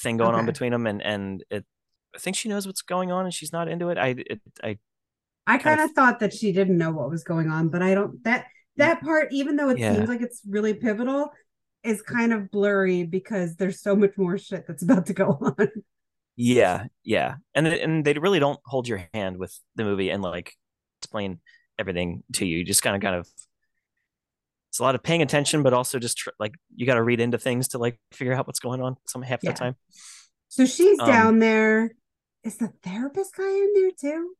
[0.00, 0.38] thing going okay.
[0.38, 1.64] on between them, and and it.
[2.14, 3.98] I think she knows what's going on, and she's not into it.
[3.98, 4.78] I it, I
[5.46, 8.22] I kind of thought that she didn't know what was going on, but I don't
[8.24, 8.46] that mm.
[8.76, 9.94] that part, even though it Yeah.
[9.94, 11.30] seems like it's really pivotal,
[11.82, 15.68] is kind of blurry because there's so much more shit that's about to go on.
[16.36, 20.54] Yeah, yeah, and and they really don't hold your hand with the movie and like
[21.00, 21.40] explain
[21.78, 22.58] everything to you.
[22.58, 22.84] You just mm.
[22.84, 23.28] kind of kind of
[24.70, 27.20] it's a lot of paying attention, but also just tr- like you got to read
[27.20, 29.52] into things to like figure out what's going on some half Yeah.
[29.52, 29.76] the time.
[30.48, 31.92] So she's Um, down there.
[32.44, 34.34] Is the therapist guy in there too?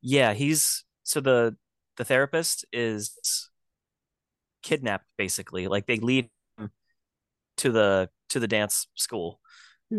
[0.00, 1.56] Yeah, he's so the
[1.96, 3.50] the therapist is
[4.62, 5.68] kidnapped basically.
[5.68, 6.70] Like they lead him
[7.58, 9.40] to the to the dance school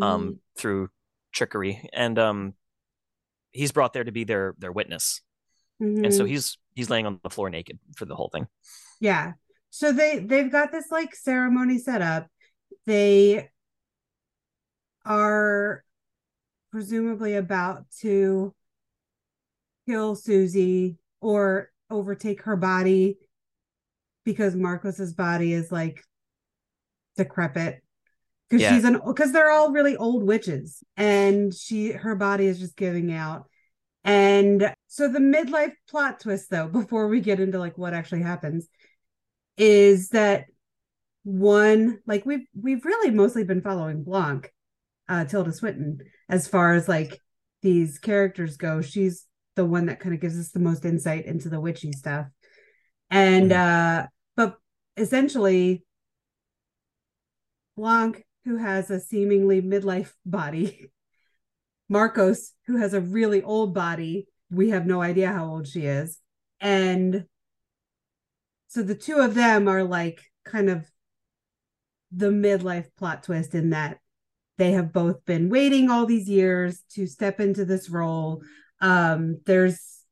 [0.00, 0.38] Mhm.
[0.56, 0.90] through
[1.32, 2.54] trickery and um
[3.52, 5.20] he's brought there to be their their witness.
[5.80, 6.28] And so Mhm.
[6.28, 8.46] he's he's laying on the floor naked for the whole thing.
[9.00, 9.32] Yeah.
[9.70, 12.26] So they they've got this like ceremony set up.
[12.86, 13.48] They
[15.04, 15.84] are
[16.70, 18.54] presumably about to
[19.88, 23.18] kill Susie or overtake her body
[24.24, 26.04] because Marcos's body is like
[27.16, 27.82] decrepit
[28.48, 28.74] because Yeah.
[28.74, 33.12] she's an because they're all really old witches and she her body is just giving
[33.12, 33.48] out
[34.04, 38.68] and so the midlife plot twist though before we get into like what actually happens
[39.60, 40.46] is that
[41.22, 44.50] one like we've we've really mostly been following Blanc
[45.06, 45.98] uh Tilda Swinton
[46.30, 47.20] as far as like
[47.60, 48.80] these characters go.
[48.80, 52.26] She's the one that kind of gives us the most insight into the witchy stuff.
[53.10, 54.56] And uh but
[54.96, 55.84] essentially
[57.76, 60.90] Blanc who has a seemingly midlife body
[61.90, 66.18] Marcos who has a really old body we have no idea how old she is
[66.60, 67.26] and
[68.70, 70.86] so the two of them are like kind of
[72.12, 73.98] the midlife plot twist in that
[74.58, 78.42] they have both been waiting all these years to step into this role
[78.80, 80.04] um there's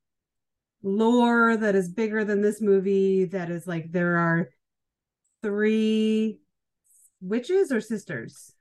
[0.82, 4.48] lore that is bigger than this movie that is like there are
[5.42, 6.38] three
[7.20, 8.52] witches or sisters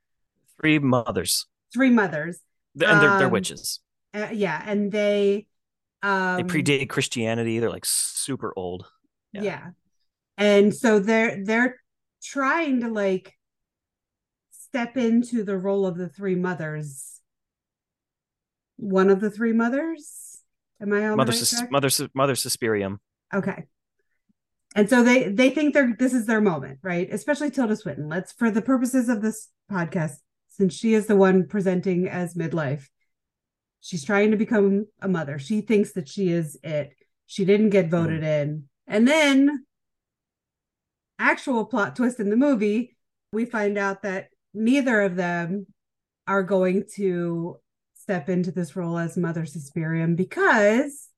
[0.59, 1.45] Three mothers.
[1.73, 2.39] three mothers
[2.79, 3.79] And they're they're Um, witches.
[4.13, 5.45] uh, yeah and they
[6.01, 7.59] um They predate Christianity.
[7.59, 8.85] They're like super old.
[9.33, 9.41] yeah.
[9.43, 9.69] yeah.
[10.37, 11.77] And so they're they're
[12.23, 13.33] trying to like
[14.51, 17.19] step into the role of the three mothers.
[18.77, 20.39] One of the three mothers?
[20.79, 22.97] Am i on Mother the right Sus- Mother Mother Suspirium.
[23.33, 23.65] okay.
[24.75, 27.11] And so they they think they're this is their moment right?
[27.11, 28.07] Especially tilda swinton.
[28.07, 30.17] Let's for the purposes of this podcast
[30.49, 32.87] since she is the one presenting as midlife
[33.81, 35.39] she's trying to become a mother.
[35.39, 36.93] She thinks that she is it.
[37.25, 37.91] She didn't get hmm.
[37.91, 38.65] voted in.
[38.87, 39.65] And then
[41.19, 42.95] actual plot twist in the movie
[43.33, 45.65] we find out that neither of them
[46.27, 47.57] are going to
[47.93, 51.09] step into this role as mother suspirium because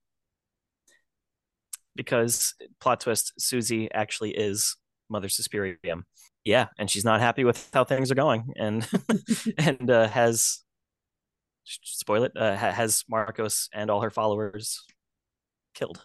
[1.94, 4.76] because plot twist Susie actually is
[5.10, 6.04] Mother Suspirium.
[6.44, 8.88] Yeah, and she's not happy with how things are going, and
[9.58, 10.62] and uh, has
[11.64, 14.82] spoil it uh, has Marcos and all her followers
[15.74, 16.02] killed.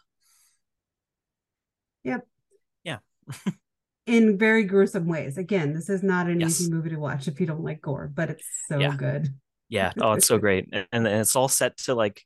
[4.08, 6.62] in very gruesome ways again this is not an Yes.
[6.62, 8.96] easy movie to watch if you don't like gore but it's so Yeah.
[8.96, 9.30] good
[9.70, 12.22] Yeah, oh, it's so great, and, and it's all set to like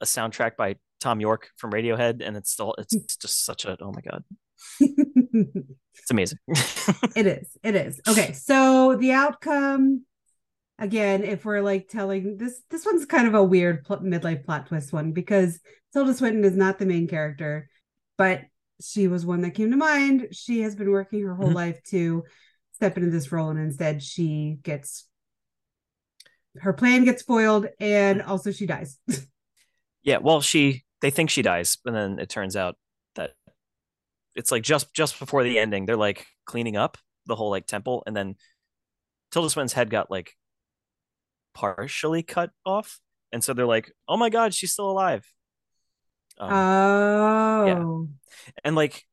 [0.00, 3.92] a soundtrack by Thom Yorke from Radiohead, and it's still it's just such a oh
[3.92, 4.22] my god,
[4.80, 6.38] it's amazing.
[7.16, 7.56] It is.
[7.62, 8.00] It is.
[8.08, 8.32] Okay.
[8.32, 10.04] So the outcome
[10.78, 14.68] again, if we're like telling this, this one's kind of a weird pl- midlife plot
[14.68, 15.58] twist one because
[15.92, 17.68] Tilda Swinton is not the main character,
[18.16, 18.42] but
[18.80, 20.28] she was one that came to mind.
[20.32, 21.54] She has been working her whole Mhm.
[21.54, 22.24] life to
[22.72, 25.04] step into this role, and instead she gets
[26.60, 28.98] her plan gets foiled, and also she dies.
[30.02, 32.76] yeah, well, she they think she dies, but then it turns out
[33.14, 33.32] that
[34.34, 38.02] it's like just just before the ending, they're like cleaning up the whole like temple,
[38.06, 38.36] and then
[39.32, 40.34] Tilda Swinton's head got like
[41.54, 43.00] partially cut off,
[43.32, 45.26] and so they're like, "Oh my god, she's still alive."
[46.38, 48.08] Um, oh,
[48.64, 49.04] and like,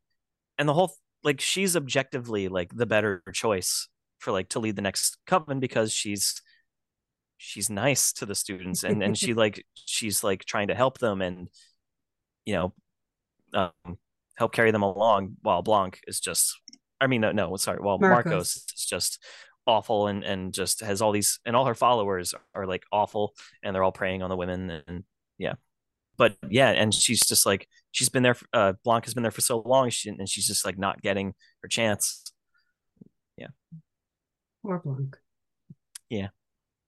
[0.57, 4.81] and the whole like she's objectively like the better choice for like to lead the
[4.81, 6.41] next coven because she's
[7.37, 11.21] she's nice to the students and and she like she's like trying to help them
[11.21, 11.49] and
[12.45, 12.73] you know
[13.53, 13.97] um
[14.35, 16.59] help carry them along while Blanc is just
[17.01, 18.31] I mean no no sorry while Marcos.
[18.31, 19.21] Marcos, is just
[19.67, 23.33] awful and and just has all these and all her followers are like awful
[23.63, 25.03] and they're all preying on the women and
[25.37, 25.53] yeah
[26.17, 29.41] but yeah and she's just like she's been there uh Blanc has been there for
[29.41, 32.23] so long she, and she's just like not getting her chance
[33.37, 33.47] Yeah.
[34.63, 35.17] Poor Blanc.
[36.09, 36.29] Yeah.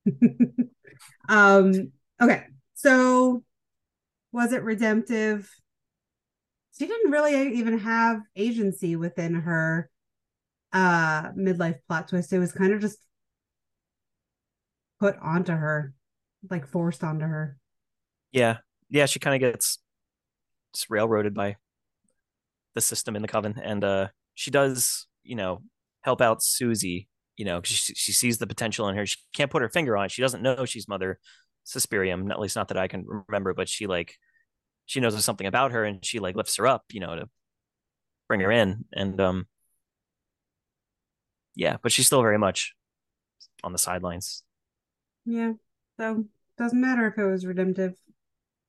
[1.30, 1.92] um.
[2.22, 2.44] Okay.
[2.76, 3.44] So,
[4.32, 5.50] was it redemptive?
[6.78, 9.90] she didn't really even have agency within her
[10.74, 12.34] uh midlife plot twist.
[12.34, 13.00] It was kind of just
[15.00, 15.94] put onto her,
[16.50, 17.58] like forced onto her.
[18.32, 18.58] Yeah.
[18.90, 19.80] Yeah, she kind of gets
[20.74, 21.58] just railroaded by
[22.76, 25.64] the system in the coven and uh she does, you know,
[26.02, 29.06] help out Susie, you know, she she sees the potential in her.
[29.06, 30.12] She can't put her finger on it.
[30.12, 31.20] She doesn't know she's mother
[31.66, 34.16] Suspiriorum, at least not that I can remember, but she like
[34.86, 37.30] she knows something about her and she like lifts her up, you know, to
[38.28, 38.86] bring her in.
[38.94, 39.48] And um
[41.56, 42.76] yeah, but she's still very much
[43.64, 44.44] on the sidelines.
[45.26, 45.54] Yeah.
[46.00, 46.26] So
[46.58, 47.96] doesn't matter if it was redemptive.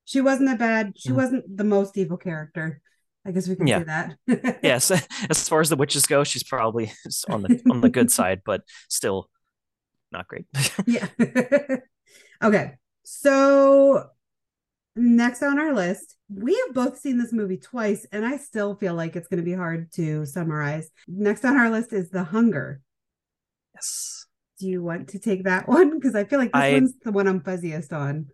[0.09, 1.17] She wasn't a bad she Mhm.
[1.17, 2.81] wasn't the most evil character.
[3.27, 3.81] I guess we can Yeah.
[3.81, 4.59] say that.
[4.63, 4.91] Yes,
[5.31, 6.91] as far as the witches go, she's probably
[7.29, 9.29] on the on the good side, but still
[10.11, 10.47] not great.
[10.87, 11.09] Yeah.
[12.43, 12.77] okay.
[13.05, 14.07] So
[14.97, 18.95] next on our list, we have both seen this movie twice, and I still feel
[18.95, 20.91] like it's going to be hard to summarize.
[21.07, 22.81] Next on our list is The Hunger.
[23.75, 24.25] yes.
[24.59, 25.99] Do you want to take that one?
[25.99, 28.27] Because I feel like this I- one's the one I'm fuzziest on.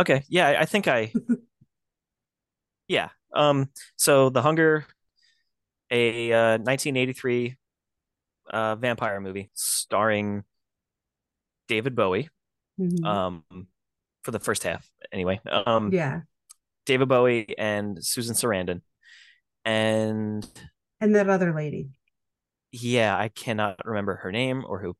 [0.00, 0.24] Okay.
[0.28, 1.12] Yeah, I- think I
[2.88, 3.10] Yeah.
[3.34, 4.84] Um so The Hunger
[5.90, 7.56] a uh 1983
[8.50, 10.44] uh vampire movie starring
[11.68, 12.28] David Bowie
[12.80, 13.04] Mhm.
[13.04, 13.44] um
[14.24, 15.40] for the first half anyway.
[15.46, 16.22] Um yeah.
[16.86, 18.80] David Bowie and Susan Sarandon.
[19.64, 20.44] And
[21.00, 21.90] And that other lady.
[22.72, 24.96] yeah, I cannot remember her name or who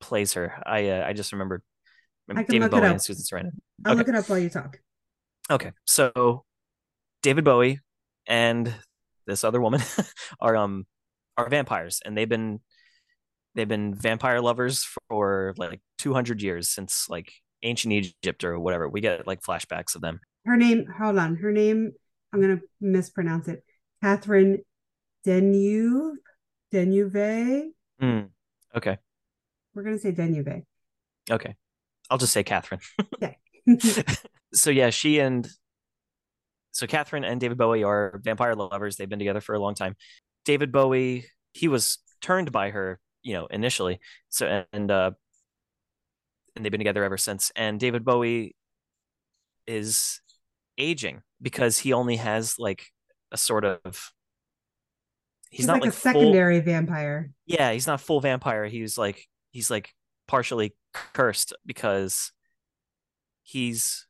[0.00, 0.62] plays her.
[0.64, 1.62] I uh, I just remember,
[2.30, 2.90] I David Bowie up.
[2.92, 3.52] and Susan Sarandon.
[3.84, 3.98] I'll Okay.
[3.98, 4.80] look it up while you talk.
[5.50, 6.44] Okay, so
[7.22, 7.80] David Bowie
[8.26, 8.72] and
[9.26, 9.80] this other woman
[10.40, 10.86] are um
[11.36, 12.60] are vampires, and they've been
[13.54, 17.32] they've been vampire lovers for like 200 years since like
[17.62, 18.88] ancient Egypt or whatever.
[18.88, 20.20] We get like flashbacks of them.
[20.44, 21.36] Her name, hold on.
[21.36, 21.92] Her name,
[22.32, 23.64] I'm going to mispronounce it.
[24.02, 24.58] Catherine
[25.26, 26.16] Deneuve.
[26.72, 27.62] Deneuve.
[28.02, 28.28] Mm,
[28.76, 28.98] okay,
[29.74, 30.64] We're going to say Deneuve.
[31.30, 31.54] okay,
[32.10, 32.80] I'll just say Catherine.
[33.14, 33.38] Okay.
[34.52, 35.48] so yeah, she and
[36.72, 38.96] so Catherine and David Bowie are vampire lovers.
[38.96, 39.96] They've been together for a long time.
[40.44, 44.00] David Bowie, he was turned by her, you know, initially.
[44.28, 45.12] So and uh
[46.56, 47.50] and they've been together ever since.
[47.56, 48.54] And David Bowie
[49.66, 50.20] is
[50.78, 52.86] aging because he only has like
[53.32, 53.80] a sort of
[55.50, 57.30] he's, He's not like, like, a full secondary vampire.
[57.46, 58.66] yeah, he's not full vampire.
[58.66, 59.94] He's like he's like
[60.26, 62.32] partially cursed because
[63.42, 64.06] he's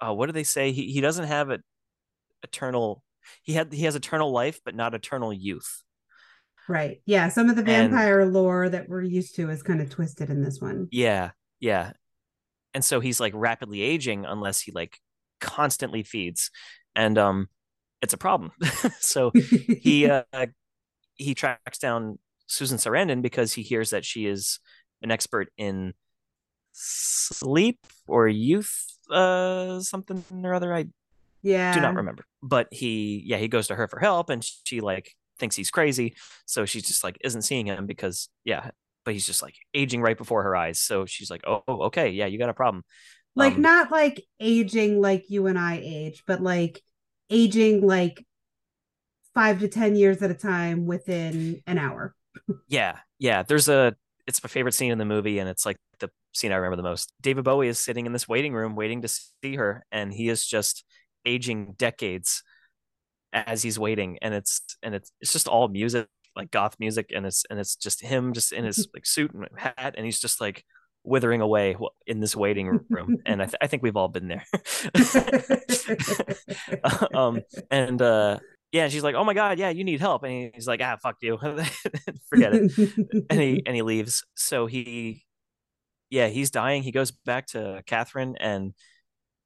[0.00, 0.72] uh what do they say?
[0.72, 1.60] He he doesn't have a
[2.42, 3.02] eternal
[3.42, 5.82] he had he has eternal life but not eternal youth.
[6.68, 7.00] Right.
[7.06, 7.28] Yeah.
[7.28, 10.42] Some of the And- vampire lore that we're used to is kind of twisted in
[10.42, 10.88] this one.
[10.90, 11.92] Yeah, yeah.
[12.74, 14.98] And so he's like rapidly aging unless he like
[15.40, 16.50] constantly feeds.
[16.94, 17.48] And um
[18.02, 18.52] it's a problem.
[19.00, 20.22] so he uh
[21.14, 24.60] he tracks down Susan Sarandon because he hears that she is
[25.02, 25.94] an expert in
[26.78, 30.84] sleep or youth uh something or other i
[31.42, 31.72] yeah.
[31.72, 35.12] do not remember but he yeah he goes to her for help and she like
[35.38, 38.70] thinks he's crazy so she's just like isn't seeing him because yeah
[39.04, 42.26] but he's just like aging right before her eyes so she's like oh okay yeah
[42.26, 42.82] you got a problem
[43.34, 46.82] Like Um, not like aging like you and I age, but like
[47.30, 48.24] aging like
[49.34, 52.14] five to ten years at a time within an hour.
[52.68, 53.42] Yeah, yeah.
[53.42, 53.94] There's a
[54.26, 55.76] it's my favorite scene in the movie, and it's like
[56.36, 57.12] scene I remember the most.
[57.20, 60.46] David Bowie is sitting in this waiting room waiting to see her, and he is
[60.46, 60.84] just
[61.24, 62.42] aging decades
[63.32, 67.26] as he's waiting, and it's and it's it's just all music, like goth music, and
[67.26, 70.40] it's and it's just him just in his like suit and hat, and he's just
[70.40, 70.64] like
[71.04, 74.44] withering away in this waiting room, and I, th- I think we've all been there.
[77.14, 78.38] um, and uh,
[78.72, 81.16] yeah, she's like, "Oh my god, yeah, you need help," and he's like, "Ah, fuck
[81.22, 81.38] you,
[82.28, 82.72] forget it."
[83.30, 84.24] and he and he leaves.
[84.34, 85.24] So he,
[86.10, 86.82] yeah, he's dying.
[86.82, 88.74] He goes back to Catherine, and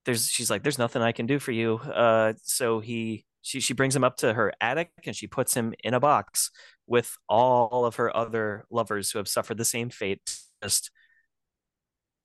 [0.04, 3.74] there's she's like, "There's nothing I can do for you." Uh, so he she she
[3.74, 6.50] brings him up to her attic, and she puts him in a box
[6.86, 10.20] with all of her other lovers who have suffered the same fate,
[10.62, 10.90] just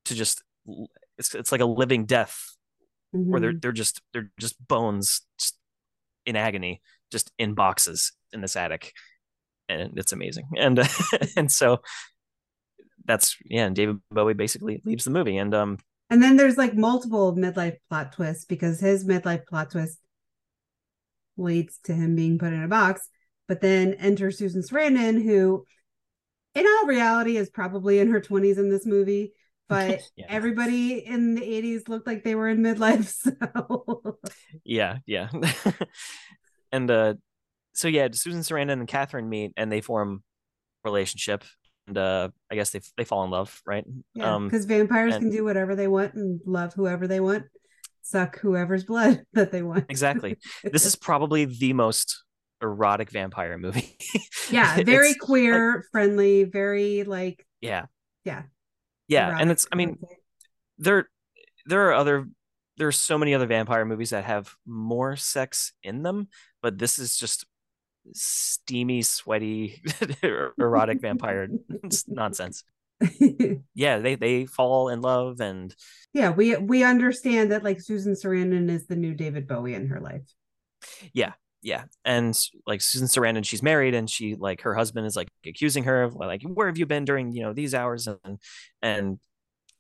[0.06, 0.44] to just
[1.18, 2.56] it's it's like a living death
[3.30, 3.62] where they're Mhm.
[3.62, 5.58] they're just they're just bones just
[6.26, 6.82] in agony
[7.12, 8.94] just in boxes in this attic
[9.70, 10.80] and it's amazing and
[11.38, 11.82] and so
[13.06, 15.78] that's yeah and david bowie basically leaves the movie and um
[16.10, 20.00] And then there's like multiple midlife plot twists because his midlife plot twist
[21.38, 23.10] leads to him being put in a box.
[23.48, 25.66] But then enter Susan Sarandon, who
[26.54, 29.34] in all reality is probably in her 20s in this movie.
[29.68, 30.28] But Yeah.
[30.30, 33.10] everybody in the 80s looked like they were in midlife.
[33.58, 34.20] So
[34.64, 35.30] yeah yeah
[36.72, 37.16] and uh
[37.74, 40.24] so yeah, Susan Sarandon and Catherine meet and they form
[40.86, 41.44] relationship.
[41.88, 43.86] And uh, I guess they they fall in love, right?
[44.14, 47.44] Yeah, because um, vampires and, can do whatever they want and love whoever they want,
[48.02, 49.86] suck whoever's blood that they want.
[49.90, 50.38] Exactly.
[50.64, 52.24] this is probably the most
[52.62, 53.98] erotic vampire movie.
[54.50, 57.86] yeah, very queer, like, friendly, very like yeah,
[58.24, 58.44] yeah,
[59.08, 59.28] yeah.
[59.28, 60.00] Erotic, and it's I mean,
[60.78, 61.10] there
[61.66, 62.28] there are other
[62.78, 66.28] there's so many other vampire movies that have more sex in them,
[66.62, 67.46] but this is just
[68.14, 69.82] steamy, sweaty,
[70.24, 71.48] er, erotic vampire
[72.08, 72.64] nonsense.
[73.76, 75.76] yeah, they they fall in love and
[76.14, 80.00] yeah, we we understand that like Susan Sarandon is the new David Bowie in her
[80.00, 80.24] life.
[81.14, 81.34] Yeah,
[81.66, 85.84] yeah and like susan sarandon she's married and she like her husband is like accusing
[85.84, 88.40] her of like where have you been during you know these hours and
[88.84, 89.20] and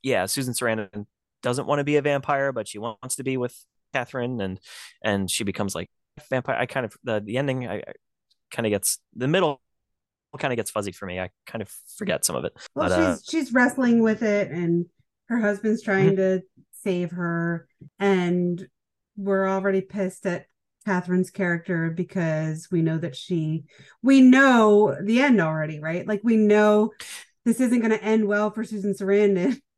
[0.01, 1.05] yeah susan sarandon
[1.43, 3.55] doesn't want to be a vampire but she wants to be with
[3.93, 4.59] catherine and
[5.03, 5.87] and she becomes like
[6.27, 7.93] vampire i kind of the, the ending i, I
[8.51, 9.61] kind of gets the middle
[10.37, 12.95] kind of gets fuzzy for me i kind of forget some of it well but,
[12.97, 14.85] she's uh, she's wrestling with it and
[15.27, 16.39] her husband's trying mm-hmm.
[16.39, 16.41] to
[16.83, 17.69] save her
[17.99, 18.67] and
[19.15, 20.47] we're already pissed at
[20.85, 23.65] Catherine's character because we know that she
[24.03, 26.07] we know the end already, right?
[26.07, 26.91] Like we know
[27.43, 29.59] this isn't going to end well for Susan Sarandon.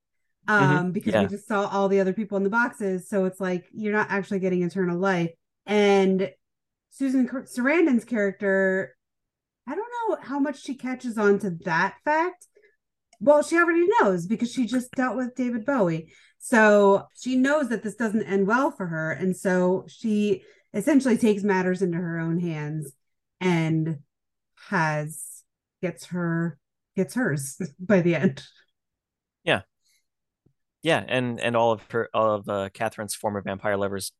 [0.49, 0.91] Um, mm-hmm.
[0.91, 1.23] because yeah.
[1.23, 3.09] we just saw all the other people in the boxes.
[3.09, 5.31] So it's like you're not actually getting eternal life.
[5.65, 6.31] And
[6.97, 8.95] Susan Sarandon's character,
[9.67, 12.47] I don't know how much she catches on to that fact.
[13.19, 16.11] Well, she already knows because she just dealt with David Bowie.
[16.39, 19.11] So she knows that this doesn't end well for her.
[19.11, 20.43] And so she
[20.73, 22.91] essentially takes matters into her own hands
[23.39, 23.99] and
[24.69, 25.43] has
[25.81, 26.57] gets her
[26.95, 28.43] gets hers by the end.
[29.43, 29.61] Yeah.
[30.81, 34.13] Yeah, and and all of her all of uh, Catherine's former vampire lovers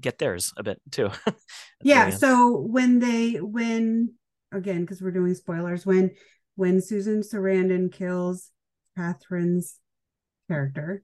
[0.00, 1.10] get theirs a bit too.
[1.82, 4.14] yeah, so when they when
[4.52, 6.10] again because we're doing spoilers when
[6.56, 8.50] when Susan Sarandon kills
[8.98, 9.78] Catherine's
[10.48, 11.02] character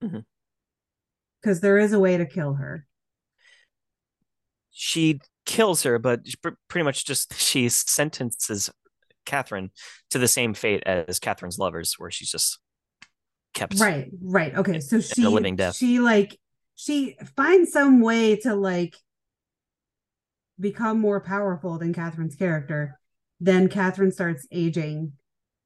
[0.00, 1.52] because mm-hmm.
[1.60, 2.86] there is a way to kill her
[4.78, 6.20] she kills her, but
[6.68, 8.70] pretty much just she sentences
[9.26, 9.70] Catherine
[10.10, 12.60] to the same fate as Catherine's lovers, where she's just
[13.54, 14.54] kept right, right.
[14.54, 15.74] Okay, so she a living death.
[15.74, 16.38] She like
[16.80, 18.94] she finds some way to like
[20.60, 23.00] become more powerful than Catherine's character.
[23.40, 25.14] Then Catherine starts aging,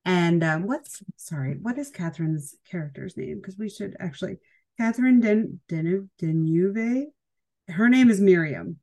[0.07, 3.37] and um, what's sorry, what is Catherine's character's name?
[3.37, 4.39] Because we should actually
[4.79, 7.05] Catherine Den Den Deneuve.
[7.69, 8.79] Her name is Miriam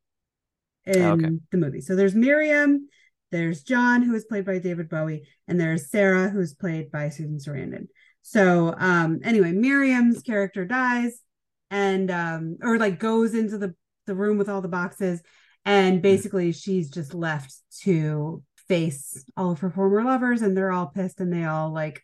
[0.85, 1.29] in oh, okay.
[1.51, 1.81] the movie.
[1.81, 2.89] So there's Miriam,
[3.31, 7.39] there's John, who is played by David Bowie, and there's Sarah, who's played by Susan
[7.39, 7.87] Sarandon.
[8.21, 11.23] So um anyway, Miriam's character dies
[11.71, 13.73] and um or like goes into the
[14.07, 15.21] the room with all the boxes
[15.65, 16.01] and hmm.
[16.01, 21.19] basically she's just left to face all of her former lovers and they're all pissed
[21.19, 22.01] and they all like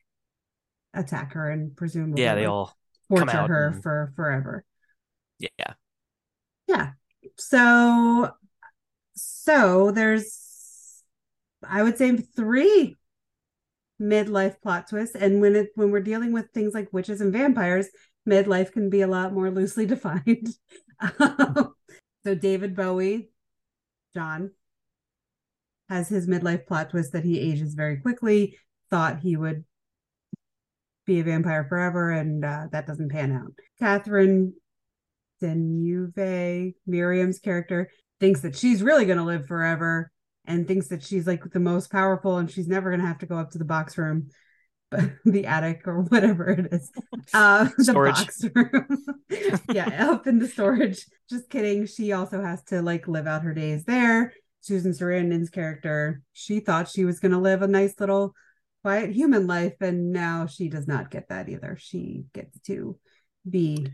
[0.94, 2.76] attack her and presumably yeah they all
[3.10, 3.84] torture her and...
[3.84, 4.64] for forever.
[5.40, 5.74] Yeah.
[6.68, 6.92] Yeah.
[7.38, 8.32] So
[9.16, 11.02] so there's
[11.68, 12.96] i would say three
[14.02, 17.88] midlife plot twists and when it when we're dealing with things like witches and vampires
[18.28, 20.50] midlife can be a lot more loosely defined.
[22.24, 23.30] So david bowie
[24.16, 24.50] john
[25.90, 28.58] has his midlife plot twist that he ages very quickly
[28.90, 29.64] thought he would
[31.06, 33.54] be a vampire forever and uh, that doesn't pan out.
[33.80, 34.54] Catherine
[35.42, 40.12] Deneuve, Miriam's character, thinks that she's really going to live forever
[40.46, 43.26] and thinks that she's like the most powerful and she's never going to have to
[43.26, 44.30] go up to the box room
[45.26, 46.92] the attic or whatever it is.
[47.34, 48.16] Uh the storage.
[48.16, 49.06] box room.
[49.74, 51.06] Yeah up in the storage.
[51.30, 51.88] Just kidding.
[51.88, 54.34] She also has to like live out her days there.
[54.62, 58.34] Susan sarandon's character she thought she was going to live a nice little
[58.84, 61.78] quiet human life and now she does not get that either.
[61.80, 62.98] She gets to
[63.50, 63.88] be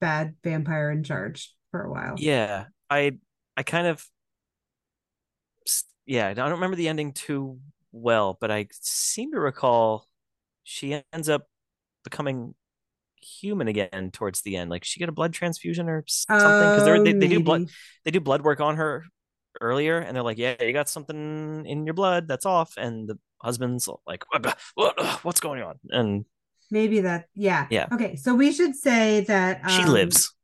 [0.00, 2.14] bad vampire in charge for a while.
[2.18, 3.18] Yeah, I
[3.56, 4.06] I kind of
[6.06, 7.58] yeah, I don't remember the ending too
[7.92, 10.06] well, but I seem to recall
[10.64, 11.46] she ends up
[12.04, 12.54] becoming
[13.20, 14.70] human again towards the end.
[14.70, 17.68] Like she get a blood transfusion or something because they, they do blood
[18.04, 19.04] they do blood work on her
[19.60, 23.18] earlier, and they're like, yeah, you got something in your blood that's off, and the
[23.42, 24.24] husband's like,
[25.22, 25.78] what's going on?
[25.90, 26.24] And
[26.70, 30.34] maybe that yeah yeah okay so we should say that um, she lives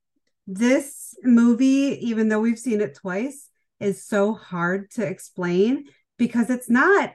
[0.46, 3.48] this movie, even though we've seen it twice,
[3.80, 5.86] is so hard to explain
[6.18, 7.12] because it's not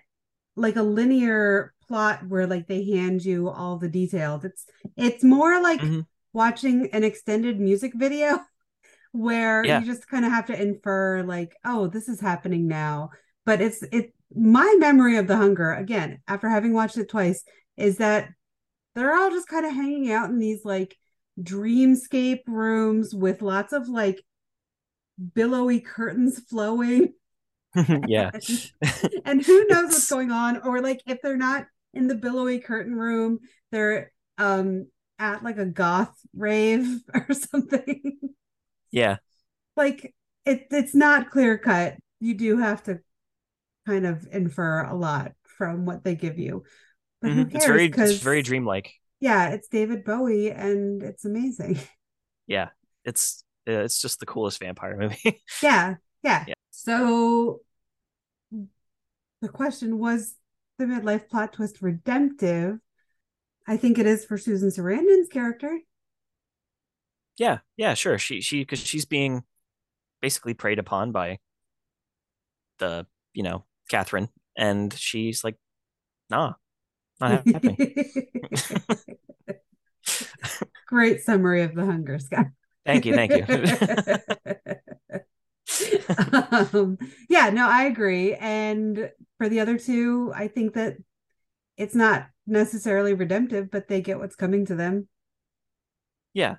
[0.60, 4.46] like a linear plot where like they hand you all the details.
[4.46, 4.66] It's
[4.98, 6.02] it's more like mm-hmm.
[6.34, 8.40] watching an extended music video
[9.12, 9.80] where Yeah.
[9.80, 13.10] you just kind of have to infer like, oh, this is happening now.
[13.46, 17.44] But it's it my memory of the hunger, again, after having watched it twice,
[17.78, 18.30] is that
[18.96, 20.96] they're all just kind of hanging out in these like
[21.42, 24.22] dreamscape rooms with lots of like
[25.34, 27.14] billowy curtains flowing
[28.08, 28.32] yeah.
[29.26, 32.60] and who knows It's- what's going on or like if they're not in the billowy
[32.60, 33.40] curtain room
[33.72, 38.20] they're um at like a goth rave or something
[38.92, 39.18] Yeah.
[39.76, 40.14] like
[40.46, 43.00] it it's not clear cut you do have to
[43.88, 46.64] kind of infer a lot from what they give you
[47.22, 47.52] but Mhm.
[47.52, 48.94] cares It's very it's very dreamlike.
[49.20, 51.80] yeah it's david bowie and it's amazing
[52.48, 52.70] Yeah.
[53.06, 55.42] It's uh, it's just the coolest vampire movie.
[55.62, 56.54] yeah yeah Yeah.
[56.72, 57.62] so
[59.42, 60.36] the question was
[60.78, 62.80] the midlife plot twist redemptive
[63.68, 65.80] i think it is for susan sarandon's character
[67.40, 67.60] yeah.
[67.78, 68.18] Yeah, sure.
[68.20, 69.44] She she cuz she's being
[70.22, 71.40] basically preyed upon by
[72.78, 75.56] the, you know, Catherine and she's like,
[76.30, 76.56] "Nah.
[77.22, 77.78] Not happening."
[80.88, 82.48] great summary of the hunger scott
[82.86, 83.14] thank you.
[83.14, 83.46] Thank you.
[86.74, 86.98] um,
[87.30, 90.98] yeah no i agree and for the other two i think that
[91.78, 95.08] it's not necessarily redemptive but they get what's coming to them
[96.34, 96.58] Yeah.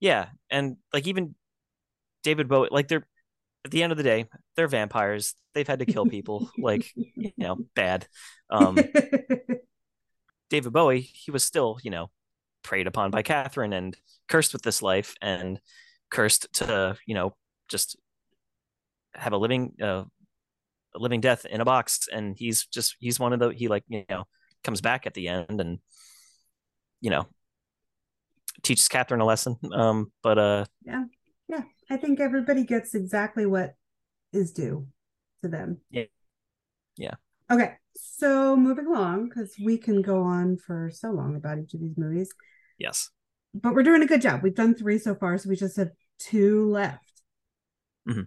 [0.00, 0.28] Yeah.
[0.50, 1.34] And like even
[2.22, 3.06] David Bowie, like they're
[3.64, 4.26] at the end of the day,
[4.56, 5.34] they're vampires.
[5.54, 8.06] They've had to kill people, like, you know, bad.
[8.50, 8.90] Um
[10.50, 12.10] David Bowie, he was still, you know,
[12.62, 13.96] preyed upon by Catherine and
[14.28, 15.60] cursed with this life and
[16.10, 17.36] cursed to, you know,
[17.68, 17.96] just
[19.14, 20.04] have a living uh
[20.94, 22.08] a living death in a box.
[22.12, 24.24] And he's just he's one of the he like, you know,
[24.62, 25.78] comes back at the end and
[27.00, 27.26] you know
[28.62, 29.56] teaches Catherine a lesson.
[29.72, 31.04] Um, but uh yeah
[31.48, 33.74] yeah i think everybody gets exactly what
[34.32, 34.86] is due
[35.42, 36.04] to them Yeah.
[36.96, 37.14] Yeah.
[37.50, 41.80] okay so moving along because we can go on for so long about each of
[41.80, 42.32] these movies
[42.78, 43.10] yes.
[43.52, 45.90] but we're doing a good job we've done three so far so we just have
[46.18, 47.22] two left
[48.08, 48.26] Mhm.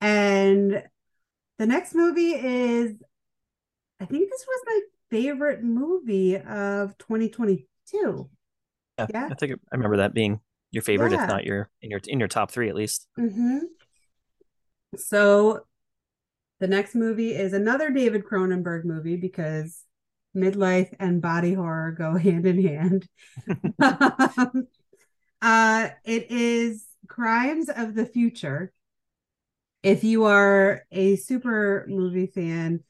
[0.00, 0.82] And
[1.58, 2.94] the next movie is
[4.00, 4.80] i think this was my
[5.10, 8.30] favorite movie of 2022
[8.98, 9.28] Yeah, Yeah.
[9.30, 10.40] I think I remember that being
[10.70, 11.24] your favorite, Yeah.
[11.24, 13.08] if not your in your in your top three at least.
[13.18, 13.58] Mm-hmm.
[14.96, 15.66] So
[16.60, 19.84] the next movie is another David Cronenberg movie because
[20.36, 23.08] midlife and body horror go hand in hand.
[23.80, 24.68] Um,
[25.42, 28.72] uh, it is Crimes of the Future.
[29.82, 32.80] If you are a super movie fan,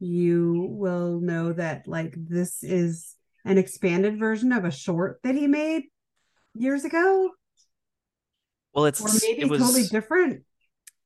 [0.00, 5.46] you will know that like this is an expanded version of a short that he
[5.46, 5.84] made
[6.54, 7.30] years ago,
[8.74, 10.44] Well, it's or maybe it was totally different.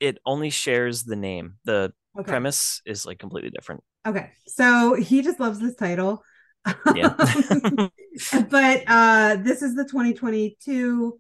[0.00, 1.56] it only shares the name.
[1.64, 2.30] The Okay.
[2.30, 3.82] premise is like completely different.
[4.06, 4.30] Okay.
[4.46, 6.22] So he just loves this title.
[6.94, 7.14] Yeah.
[8.50, 11.18] but uh this is the 2022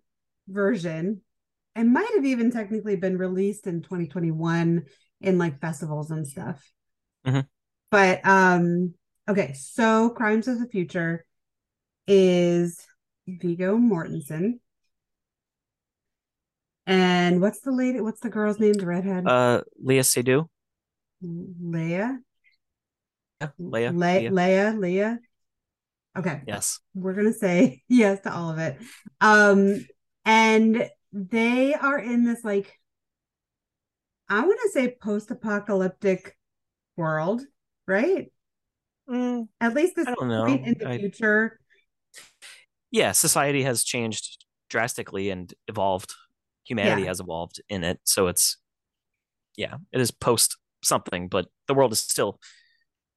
[0.48, 1.20] version.
[1.76, 4.84] It might have even technically been released in 2021
[5.20, 6.62] in like festivals and stuff.
[7.26, 7.46] Mhm.
[7.90, 8.94] But um
[9.28, 11.24] okay, so Crimes of the Future
[12.06, 12.80] is
[13.26, 14.60] Viggo Mortensen.
[16.86, 18.00] And what's the lady?
[18.00, 18.74] What's the girl's name?
[18.74, 19.26] The redhead?
[19.26, 20.46] uh, Léa Seydoux.
[21.22, 22.18] Leia.
[23.40, 23.92] Yeah, Leah.
[23.92, 24.30] Le- Leah.
[24.30, 24.74] Leia.
[24.76, 25.18] Leia.
[26.16, 26.42] Okay.
[26.46, 26.80] Yes.
[26.94, 28.78] We're gonna say yes to all of it.
[29.20, 29.86] Um,
[30.24, 32.78] and they are in this like
[34.28, 36.36] I want to say post-apocalyptic
[36.96, 37.42] world,
[37.86, 38.32] right?
[39.08, 40.46] Mm, At least this I don't know.
[40.46, 41.60] in the I- future.
[42.90, 46.12] yeah, society has changed drastically and evolved.
[46.66, 47.08] Humanity Yeah.
[47.08, 48.56] has evolved in it, so it's
[49.56, 52.40] yeah, it is post something, but the world is still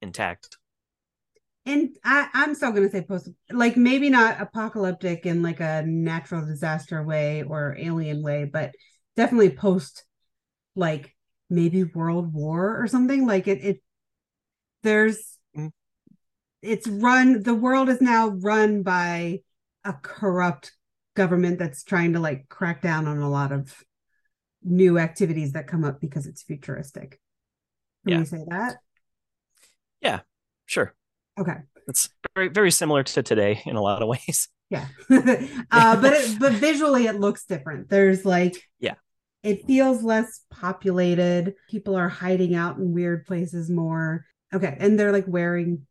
[0.02, 0.58] intact.
[1.68, 6.46] And I, I'm still gonna say post like maybe not apocalyptic in like a natural
[6.46, 8.72] disaster way or alien way, but
[9.18, 10.06] definitely post
[10.76, 11.14] like
[11.50, 13.28] maybe world war or something.
[13.28, 13.82] Like it it
[14.84, 15.72] there's Mm.
[16.62, 19.42] it's run the world is now run by
[19.84, 20.72] a corrupt
[21.16, 23.84] government that's trying to like crack down on a lot of
[24.64, 27.20] new activities that come up because it's futuristic.
[28.06, 28.20] Can Yeah.
[28.20, 28.78] we say that?
[30.02, 30.22] Yeah,
[30.66, 30.94] sure,
[31.40, 31.56] Okay.
[31.88, 34.50] it's very very similar to today in a lot of ways.
[34.70, 34.88] Yeah.
[35.10, 37.90] uh, but it, but visually it looks different.
[37.90, 38.96] There's like Yeah.
[39.44, 41.54] It feels less populated.
[41.70, 44.26] People are hiding out in weird places more.
[44.54, 45.86] Okay, and they're like wearing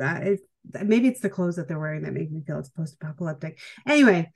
[0.00, 0.40] uh, it,
[0.84, 3.58] maybe it's the clothes that they're wearing that make me feel it's post-apocalyptic.
[3.86, 4.30] Anyway,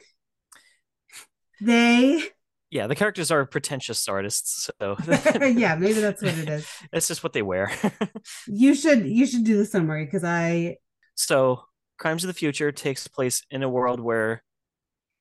[1.60, 2.22] they
[2.70, 4.96] yeah, the characters are pretentious artists, so
[5.40, 6.66] yeah, maybe that's what it is.
[6.92, 7.72] It's just what they wear.
[8.46, 10.76] you should you should do the summary because I.
[11.16, 11.64] So,
[11.98, 14.44] Crimes of the Future takes place in a world where,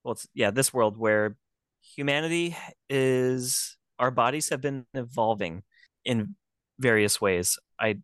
[0.03, 1.37] well, it's yeah, this world where
[1.81, 2.55] humanity
[2.87, 5.63] is our bodies have been evolving
[6.05, 6.35] in
[6.77, 7.57] various ways.
[7.79, 7.97] I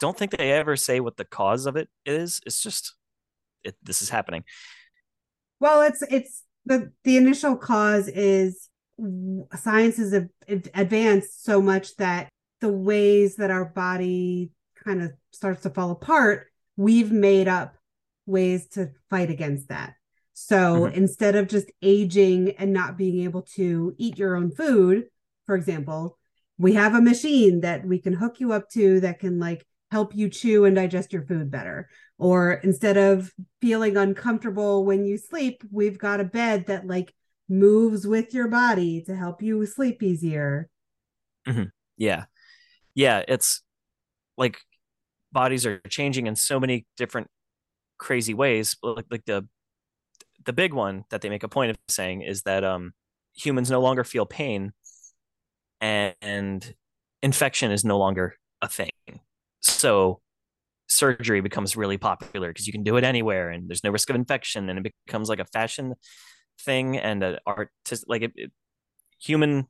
[0.00, 2.40] don't think they ever say what the cause of it is.
[2.44, 2.94] It's just
[3.64, 4.44] it, this is happening.
[5.60, 8.68] Well, it's it's the the initial cause is
[9.56, 10.14] science has
[10.48, 12.28] advanced so much that
[12.60, 14.50] the ways that our body
[14.84, 17.74] kind of starts to fall apart, we've made up
[18.26, 19.94] ways to fight against that.
[20.34, 20.94] So mm-hmm.
[20.94, 25.04] instead of just aging and not being able to eat your own food,
[25.46, 26.18] for example,
[26.58, 30.16] we have a machine that we can hook you up to that can like help
[30.16, 31.86] you chew and digest your food better.
[32.16, 33.30] Or instead of
[33.60, 37.12] feeling uncomfortable when you sleep, we've got a bed that like
[37.46, 40.70] moves with your body to help you sleep easier.
[41.46, 41.64] Mm-hmm.
[41.98, 42.24] Yeah.
[42.94, 43.22] Yeah.
[43.28, 43.60] It's
[44.38, 44.56] like
[45.30, 47.28] bodies are changing in so many different
[47.98, 48.78] crazy ways.
[48.82, 49.46] Like, like the,
[50.46, 52.94] the big one that they make a point of saying is that um,
[53.34, 54.72] humans no longer feel pain
[55.82, 56.74] and, and
[57.20, 58.90] infection is no longer a thing
[59.62, 60.20] so
[60.88, 64.16] surgery becomes really popular because you can do it anywhere and there's no risk of
[64.16, 65.94] infection and it becomes like a fashion
[66.60, 67.70] thing and an art
[68.06, 68.52] like it, it,
[69.18, 69.66] human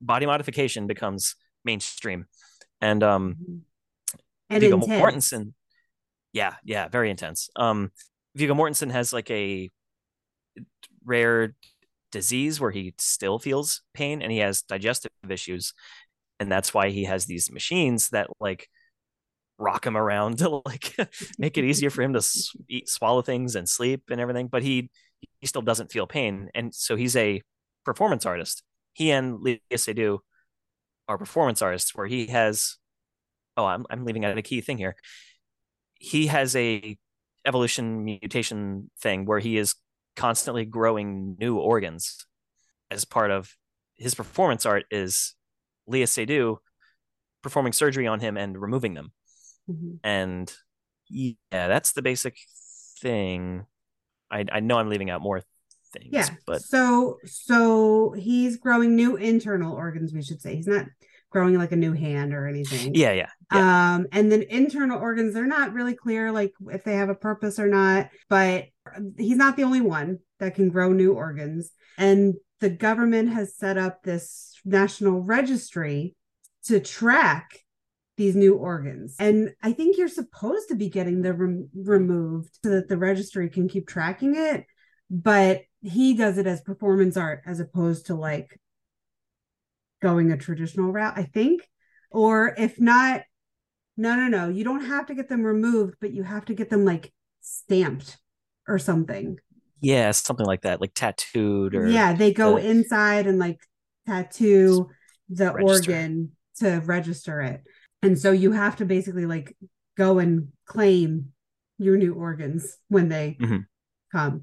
[0.00, 1.34] body modification becomes
[1.64, 2.26] mainstream
[2.80, 3.56] and um mm-hmm.
[4.50, 5.32] and Viggo intense.
[5.32, 5.52] Mortensen
[6.32, 7.90] yeah yeah very intense um
[8.36, 9.70] Viggo Mortensen has like a
[11.04, 11.54] rare
[12.12, 15.74] disease where he still feels pain and he has digestive issues
[16.40, 18.68] and that's why he has these machines that like
[19.58, 20.96] rock him around to like
[21.38, 22.26] make it easier for him to
[22.68, 24.90] eat, swallow things and sleep and everything but he
[25.40, 26.50] he still doesn't feel pain.
[26.54, 27.42] And so he's a
[27.84, 28.62] performance artist.
[28.92, 30.18] He and Léa Seydoux
[31.08, 32.76] are performance artists where he has
[33.56, 34.96] oh I'm, I'm leaving out a key thing here.
[35.94, 36.96] He has a
[37.46, 39.74] evolution mutation thing where he is
[40.16, 42.26] constantly growing new organs
[42.90, 43.54] as part of
[43.96, 45.34] his performance art is
[45.90, 46.58] Léa Seydoux
[47.42, 49.12] performing surgery on him and removing them.
[49.70, 49.96] Mm-hmm.
[50.04, 50.52] And
[51.08, 52.38] yeah, that's the basic
[53.00, 53.66] thing.
[54.30, 55.42] I I know I'm leaving out more
[55.92, 56.08] things.
[56.10, 56.28] Yeah.
[56.46, 60.56] But so so he's growing new internal organs, we should say.
[60.56, 60.86] He's not
[61.30, 62.94] growing like a new hand or anything.
[62.94, 63.94] Yeah, yeah, yeah.
[63.94, 67.58] Um, and then internal organs, they're not really clear like if they have a purpose
[67.58, 68.66] or not, but
[69.16, 71.70] he's not the only one that can grow new organs.
[71.96, 76.16] And the government has set up this national registry
[76.64, 77.60] to track
[78.16, 79.16] these new organs.
[79.18, 83.48] And I think you're supposed to be getting them rem- removed so that the registry
[83.48, 84.66] can keep tracking it.
[85.10, 88.60] But he does it as performance art as opposed to like
[90.02, 91.66] going a traditional route, I think.
[92.10, 93.22] Or if not,
[93.96, 96.70] no, no, no, you don't have to get them removed, but you have to get
[96.70, 98.18] them like stamped
[98.68, 99.38] or something.
[99.80, 102.68] Yeah, something like that, like tattooed or yeah, they go the...
[102.68, 103.60] inside and like
[104.06, 104.90] tattoo
[105.28, 105.92] the register.
[105.92, 107.62] organ to register it.
[108.02, 109.56] And so you have to basically like
[109.96, 111.32] go and claim
[111.78, 113.58] your new organs when they mm-hmm.
[114.12, 114.42] come.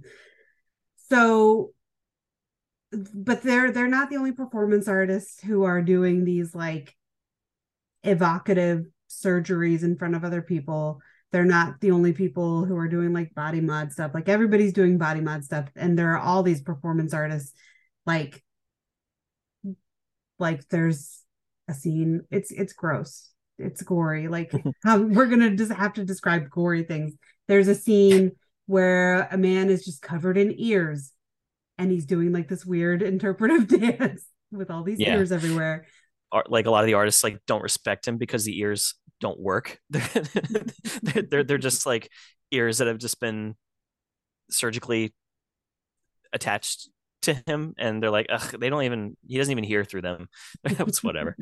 [1.09, 1.71] So
[2.91, 6.95] but they're they're not the only performance artists who are doing these like
[8.03, 11.01] evocative surgeries in front of other people
[11.31, 14.11] they're not the only people who are doing like body mod stuff.
[14.13, 17.53] Like everybody's doing body mod stuff and there are all these performance artists
[18.05, 18.43] like
[20.39, 21.21] like there's
[21.67, 22.21] a scene.
[22.31, 23.31] It's it's gross.
[23.59, 24.27] It's gory.
[24.27, 24.53] Like
[24.85, 27.13] um, we're gonna just have to describe gory things.
[27.47, 28.31] There's a scene
[28.65, 31.11] where a man is just covered in ears
[31.77, 35.15] and he's doing like this weird interpretive dance with all these yeah.
[35.15, 35.85] ears everywhere.
[36.47, 39.79] Like a lot of the artists like don't respect him because the ears don't work.
[39.89, 42.11] they're, they're they're just like
[42.51, 43.55] ears that have just been
[44.49, 45.13] surgically
[46.33, 46.89] attached
[47.23, 50.29] to him, and they're like, ugh, they don't even he doesn't even hear through them.
[50.63, 51.35] it's whatever.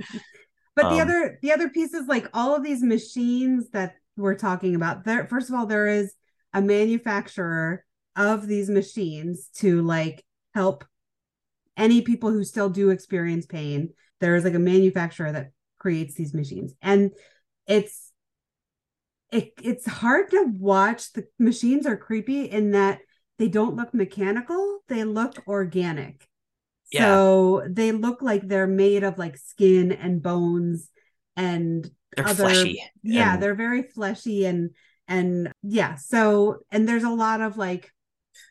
[0.76, 4.36] But um, the other the other piece is like all of these machines that we're
[4.36, 5.06] talking about.
[5.06, 6.14] There, first of all, there is
[6.54, 10.24] a manufacturer of these machines to like
[10.54, 10.86] help
[11.78, 13.90] any people who still do experience pain.
[14.22, 17.12] There is like a manufacturer that creates these machines, and
[17.68, 18.12] it's
[19.32, 23.00] it, it's hard to watch the machines are creepy in that
[23.38, 26.28] they don't look mechanical they look organic
[26.92, 27.06] yeah.
[27.06, 30.90] so they look like they're made of like skin and bones
[31.36, 33.44] and they're other, fleshy yeah and...
[33.44, 34.70] they're very fleshy and
[35.08, 37.92] and yeah so and there's a lot of like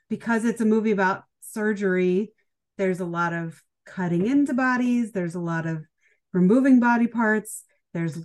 [0.09, 2.33] because it's a movie about surgery
[2.77, 5.85] there's a lot of cutting into bodies there's a lot of
[6.33, 8.19] removing body parts there's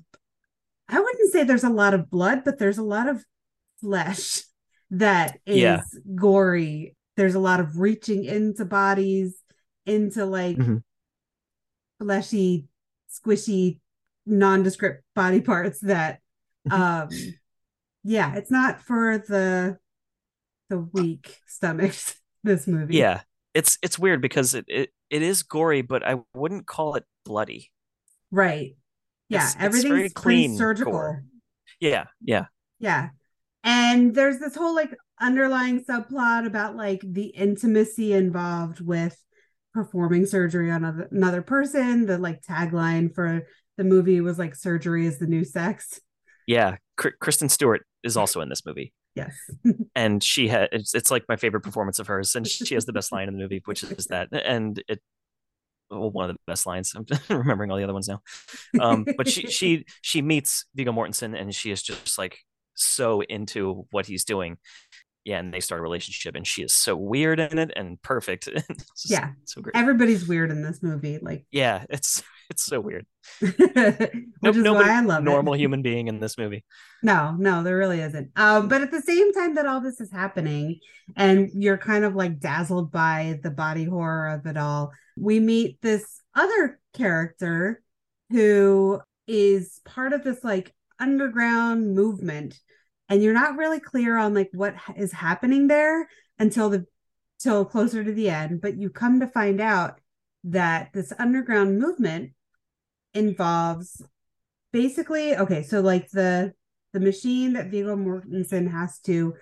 [0.89, 3.23] i wouldn't say there's a lot of blood but there's a lot of
[3.81, 4.41] flesh
[4.91, 5.81] that is Yeah.
[6.15, 9.41] gory there's a lot of reaching into bodies
[9.85, 10.83] into like Mhm.
[11.99, 12.67] fleshy
[13.11, 13.79] squishy
[14.25, 16.19] nondescript body parts that
[16.71, 17.09] um
[18.03, 19.77] yeah it's not for the
[20.69, 23.21] the weak stomachs this movie Yeah.
[23.55, 27.71] It's it's weird because it, it it is gory, but I wouldn't call it bloody.
[28.31, 28.75] right
[29.29, 31.23] yeah It's- it's everything's very pretty clean surgical gore.
[31.79, 32.45] Yeah, yeah.
[32.79, 33.09] yeah
[33.63, 39.17] and there's this whole like underlying subplot about like the intimacy involved with
[39.73, 43.45] performing surgery on another, another person the like tagline for
[43.77, 45.99] the movie was like surgery is the new sex
[46.47, 46.77] Yeah.
[46.97, 48.93] Kr- Kristen Stewart is also in this movie.
[49.15, 49.33] yes
[49.95, 52.93] and she had it's, it's like my favorite performance of hers and she has the
[52.93, 54.99] best line in the movie which is that and it
[55.89, 56.93] well, one of the best lines.
[56.95, 58.21] I'm remembering all the other ones now.
[58.79, 62.39] Um but she she she meets Viggo Mortensen and she is just like
[62.75, 64.57] so into what he's doing.
[65.25, 68.47] Yeah and they start a relationship and she is so weird in it and perfect.
[69.05, 69.31] Yeah.
[69.45, 69.75] so great.
[69.75, 72.21] Everybody's weird in this movie like yeah it's
[72.51, 73.05] it's so weird
[73.41, 73.51] is
[74.41, 75.59] nobody why I love normal it.
[75.59, 76.63] human being in this movie
[77.01, 78.31] No, no, there really isn't.
[78.35, 80.79] Um, but at the same time that all this is happening,
[81.15, 85.81] and you're kind of like dazzled by the body horror of it all, we meet
[85.81, 87.81] this other character
[88.29, 92.59] who is part of this like underground movement,
[93.07, 96.85] and you're not really clear on like what is happening there until the
[97.39, 98.61] till closer to the end.
[98.61, 100.01] But you come to find out
[100.43, 102.31] that this underground movement
[103.13, 104.01] involves
[104.71, 106.53] basically okay so like the
[106.93, 109.35] the machine that Viggo Mortensen has to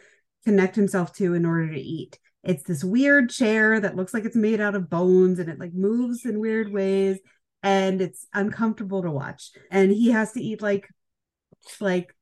[0.45, 2.19] connect himself to in order to eat.
[2.43, 5.73] It's this weird chair that looks like it's made out of bones and it like
[5.73, 7.19] moves in weird ways
[7.63, 9.51] and it's uncomfortable to watch.
[9.71, 10.87] And he has to eat like
[11.81, 12.13] like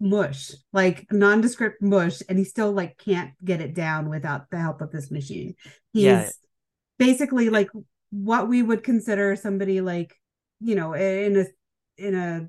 [0.00, 4.80] mush like nondescript mush and he still like can't get it down without the help
[4.80, 5.54] of this machine.
[5.92, 6.28] He's Yeah.
[6.98, 7.68] basically like
[8.10, 10.14] what we would consider somebody like
[10.64, 11.44] you know in a
[11.96, 12.48] in a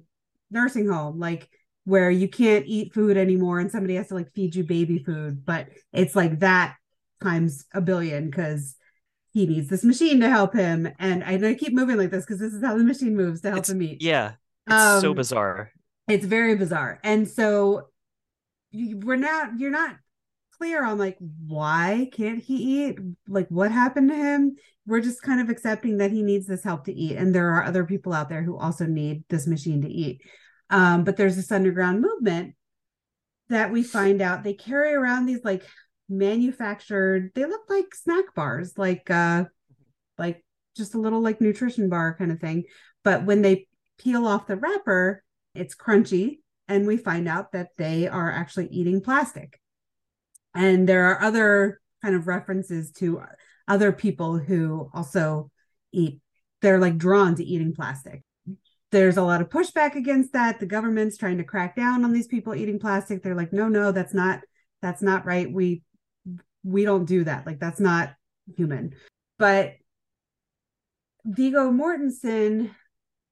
[0.51, 1.49] nursing home like
[1.83, 5.45] where you can't eat food anymore and somebody has to like feed you baby food
[5.45, 6.75] but it's like that
[7.21, 8.75] times a billion because
[9.33, 10.87] he needs this machine to help him.
[10.97, 13.49] And i I keep moving like this because this is how the machine moves to
[13.49, 14.01] help It's- him eat.
[14.01, 14.33] yeah
[14.67, 15.71] it's so Um, bizarre.
[16.07, 16.99] it's very bizarre.
[17.03, 17.89] And so
[18.71, 19.95] you, we're not you're not
[20.57, 22.99] clear on like why can't he eat?
[23.27, 24.55] Like what happened to him?
[24.85, 27.63] We're just kind of accepting that he needs this help to eat and there are
[27.63, 30.21] other people out there who also need this machine to eat.
[30.69, 32.55] Um, but there's this underground movement
[33.49, 35.63] that we find out they carry around these like
[36.09, 39.43] manufactured they look like snack bars like uh
[40.17, 40.43] like
[40.75, 42.63] just a little like nutrition bar kind of thing.
[43.03, 48.07] But when they peel off the wrapper it's crunchy and we find out that they
[48.07, 49.59] are actually eating plastic
[50.55, 53.21] and there are other kind of references to
[53.67, 55.51] other people who also
[55.91, 56.19] eat
[56.61, 58.23] they're like drawn to eating plastic.
[58.91, 60.59] There's a lot of pushback against that.
[60.59, 63.21] The government's trying to crack down on these people eating plastic.
[63.21, 64.41] They're like no no that's not
[64.81, 65.51] that's not right.
[65.51, 65.83] We
[66.63, 67.45] we don't do that.
[67.45, 68.13] Like that's not
[68.55, 68.95] human.
[69.37, 69.73] But
[71.25, 72.71] Viggo Mortensen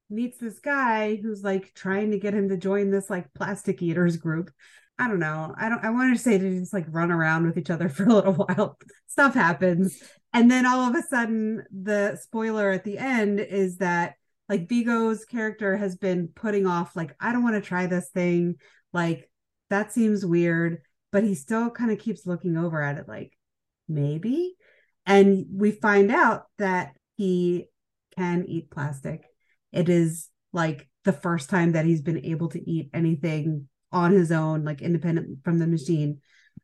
[0.10, 4.18] meets this guy who's like trying to get him to join this like plastic eaters
[4.18, 4.52] group.
[5.00, 5.54] I don't know.
[5.58, 8.06] I don't I want to say to just like run around with each other for
[8.06, 8.78] a little while.
[9.08, 10.02] Stuff happens.
[10.34, 14.16] And then all of a sudden the spoiler at the end is that
[14.50, 18.56] like Viggo's character has been putting off like I don't want to try this thing.
[18.92, 19.30] Like
[19.70, 20.80] that seems weird,
[21.12, 23.34] but he still kind of keeps looking over at it like
[23.88, 24.56] maybe.
[25.06, 27.68] And we find out that he
[28.18, 29.24] can eat plastic.
[29.72, 34.32] It is like the first time that he's been able to eat anything on his
[34.32, 36.20] own, like independent from the machine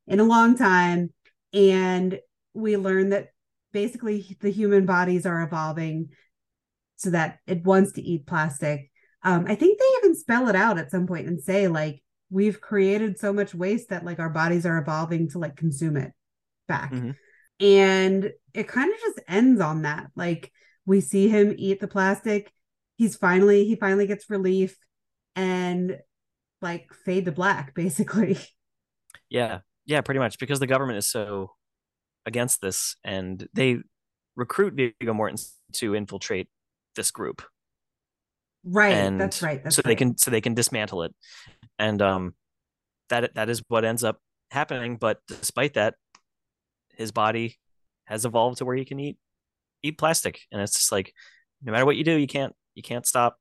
[0.07, 1.13] in a long time.
[1.53, 2.19] And
[2.53, 3.29] we learn that
[3.71, 6.09] basically the human bodies are evolving
[6.97, 8.91] so that it wants to eat plastic.
[9.23, 12.61] Um, I think they even spell it out at some point and say, like, we've
[12.61, 16.11] created so much waste that like our bodies are evolving to like consume it
[16.67, 16.91] back.
[16.91, 17.15] Mhm.
[17.59, 20.07] And it kind of just ends on that.
[20.15, 20.51] Like
[20.85, 22.51] we see him eat the plastic.
[22.97, 24.77] He's finally he finally gets relief
[25.35, 25.97] and
[26.61, 28.37] like fade to black basically.
[29.29, 31.51] Yeah, yeah, pretty much because the government is so
[32.25, 33.77] against this, and they
[34.35, 36.47] recruit Viggo Mortensen to infiltrate
[36.95, 37.41] this group,
[38.63, 38.93] Right.
[38.93, 39.63] and that's right.
[39.63, 41.15] That's so they can so they can dismantle it,
[41.77, 42.35] and um,
[43.09, 44.19] that that is what ends up
[44.51, 44.97] happening.
[44.97, 45.95] But despite that,
[46.95, 47.57] his body
[48.05, 49.17] has evolved to where he can eat
[49.83, 51.13] eat plastic, and it's just like
[51.63, 53.37] no matter what you do, you can't you can't stop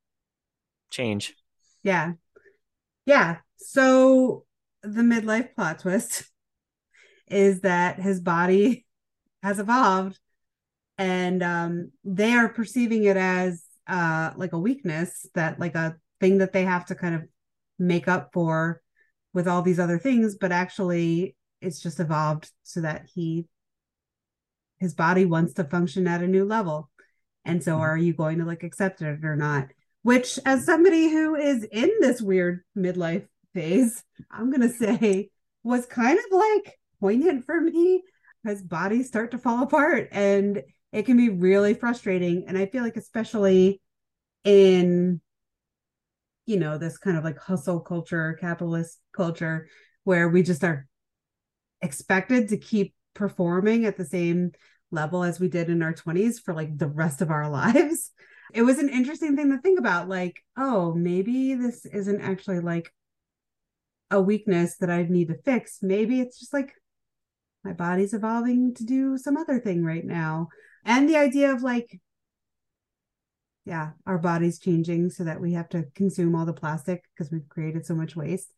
[0.90, 1.34] change.
[1.82, 2.12] Yeah,
[3.08, 3.38] yeah.
[3.56, 4.44] So
[4.82, 6.24] the midlife plot twist
[7.26, 8.84] is that his body
[9.42, 10.18] has evolved
[10.98, 16.38] and um, they are perceiving it as uh, like a weakness that like a thing
[16.38, 17.22] that they have to kind of
[17.78, 18.82] make up for
[19.32, 23.46] with all these other things but actually it's just evolved so that he
[24.80, 26.90] his body wants to function at a new level
[27.44, 27.82] and so mm-hmm.
[27.82, 29.68] are you going to like accept it or not
[30.08, 35.28] which as somebody who is in this weird midlife phase i'm going to say
[35.62, 38.02] was kind of like poignant for me
[38.42, 42.46] because bodies start to fall apart and it can be really frustrating.
[42.48, 43.82] And i feel like especially
[44.44, 45.20] in
[46.46, 49.68] you know this kind of like hustle culture capitalist culture
[50.04, 50.86] where we just are
[51.82, 54.52] expected to keep performing at the same
[54.90, 58.10] level as we did in our 20s for like the rest of our lives
[58.54, 62.92] it was an interesting thing to think about like oh maybe this isn't actually like
[64.10, 65.78] a weakness that i need to fix.
[65.82, 66.72] Maybe it's just like
[67.64, 70.48] my body's evolving to do some other thing right now.
[70.84, 72.00] And the idea of like
[73.64, 77.48] yeah our body's changing so that we have to consume all the plastic because we've
[77.48, 78.48] created so much waste.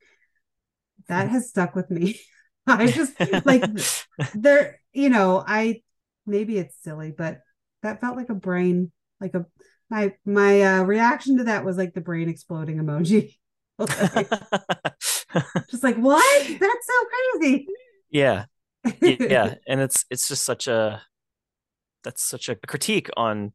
[1.08, 2.20] That has stuck with me.
[2.66, 3.64] I just like
[4.34, 5.80] there you know i
[6.26, 7.40] maybe it's silly but
[7.82, 9.46] that felt like a brain like a
[9.90, 13.36] my my uh, reaction to that was like the brain exploding emoji.
[15.70, 16.48] Just like what?
[16.48, 17.06] That's so
[17.38, 17.66] crazy.
[18.10, 18.44] Yeah.
[19.00, 19.54] Yeah.
[19.68, 21.02] And it's it's just such a
[22.04, 23.52] that's such a critique on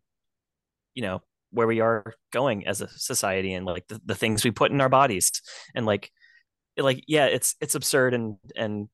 [0.93, 1.21] you know
[1.51, 4.81] where we are going as a society and like the, the things we put in
[4.81, 5.31] our bodies.
[5.73, 6.11] And like
[6.77, 8.89] like yeah it's it's absurd and and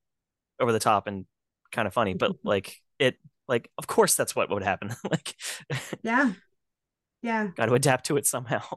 [0.60, 1.26] over the top and
[1.72, 3.16] kind of funny but like it
[3.48, 4.94] like of course that's what would happen.
[5.10, 5.34] Like
[6.02, 6.32] yeah
[7.22, 7.48] yeah.
[7.56, 8.62] Got to adapt to it somehow.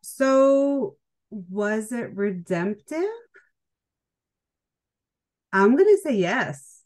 [0.00, 0.96] So
[1.30, 3.02] was it redemptive?
[5.52, 6.82] I'm gonna say yes.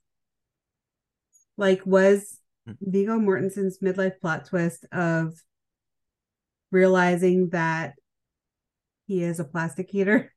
[1.58, 2.72] Like was hmm.
[2.80, 5.34] Viggo Mortensen's midlife plot twist of
[6.70, 7.94] realizing that
[9.06, 10.32] he is a plastic heater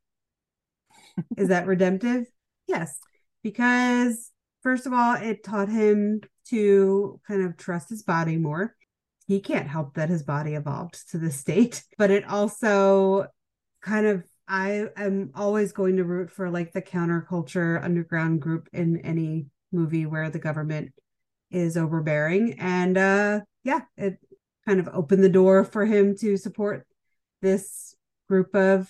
[1.37, 2.25] is that redemptive?
[2.67, 2.99] Yes,
[3.43, 4.31] because
[4.63, 8.75] first of all, it taught him to kind of trust his body more.
[9.27, 13.27] He can't help that his body evolved to this state, but it also
[13.81, 18.97] kind of I am always going to root for like the counterculture underground group in
[18.97, 20.93] any movie where the government
[21.51, 24.17] is overbearing and uh yeah it
[24.67, 26.87] kind of opened the door for him to support
[27.41, 27.95] this
[28.27, 28.89] group of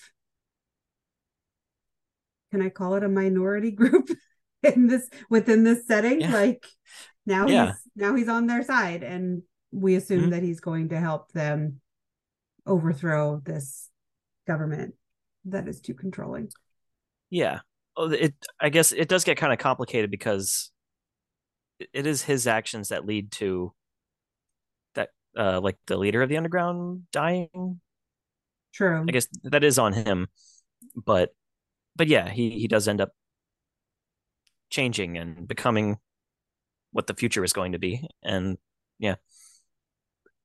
[2.52, 4.10] can i call it a minority group
[4.64, 6.32] in this within this setting yeah.
[6.34, 6.66] like
[7.26, 7.68] now yeah.
[7.68, 9.42] he's now he's on their side and
[9.76, 10.30] we assume mm-hmm.
[10.32, 11.82] that he's going to help them
[12.66, 13.90] overthrow this
[14.48, 14.96] government
[15.46, 16.50] that is too controlling.
[17.30, 17.60] Yeah.
[17.98, 20.72] It i guess it does get kind of complicated because
[21.80, 23.74] it is his actions that lead to
[24.96, 27.80] that uh like the leader of the underground dying?
[28.74, 29.06] True.
[29.08, 30.28] I guess that is on him
[30.96, 31.34] but
[31.96, 33.12] but yeah he he does end up
[34.70, 35.98] changing and becoming
[36.92, 38.58] what the future is going to be and
[39.00, 39.16] yeah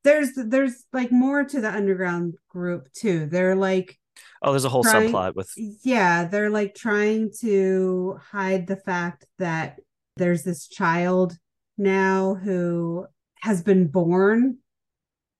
[0.04, 3.98] there's there's like more to the underground group too they're like
[4.42, 5.52] oh there's a whole trying, subplot with
[5.84, 9.78] yeah they're like trying to hide the fact that
[10.16, 11.36] there's this child
[11.78, 13.06] now who
[13.40, 14.58] has been born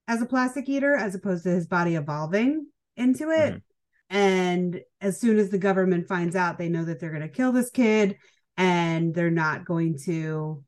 [0.08, 3.54] as a plastic eater as opposed to his body evolving into it.
[3.54, 4.16] Mm-hmm.
[4.16, 7.52] And as soon as the government finds out, they know that they're going to kill
[7.52, 8.16] this kid
[8.56, 10.64] and they're not going to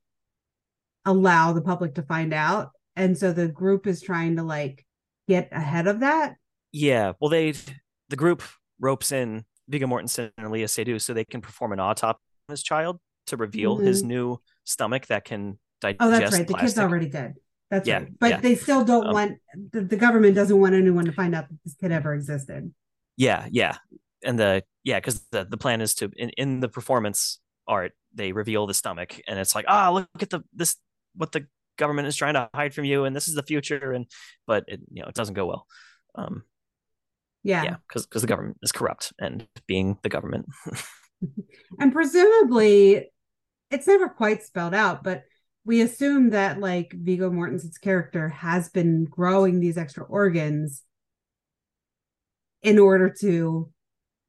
[1.04, 2.70] allow the public to find out.
[2.96, 4.84] And so the group is trying to like
[5.28, 6.36] get ahead of that.
[6.72, 7.12] Yeah.
[7.20, 7.54] Well, they,
[8.08, 8.42] the group
[8.80, 12.62] ropes in Viggo Mortensen and Léa Seydoux so they can perform an autopsy on this
[12.62, 13.86] child to reveal mm-hmm.
[13.86, 15.98] his new stomach that can digest.
[16.00, 16.46] Oh, that's right.
[16.46, 17.34] The kid's already dead.
[17.70, 18.18] That's yeah, right.
[18.18, 18.40] But yeah.
[18.40, 19.38] they still don't um, want
[19.72, 22.72] the, the government doesn't want anyone to find out that this kid ever existed.
[23.16, 23.76] Yeah, yeah.
[24.22, 28.32] And the yeah, because the, the plan is to in, in the performance art, they
[28.32, 30.76] reveal the stomach and it's like, ah, oh, look at the this
[31.14, 31.46] what the
[31.78, 34.06] government is trying to hide from you and this is the future and
[34.46, 35.66] but it you know it doesn't go well.
[36.14, 36.44] Um
[37.42, 37.64] yeah.
[37.64, 40.46] Yeah, because because the government is corrupt and being the government.
[41.80, 43.10] and presumably
[43.70, 45.24] it's never quite spelled out, but
[45.64, 50.82] we assume that like Viggo Mortensen's character has been growing these extra organs
[52.62, 53.70] in order to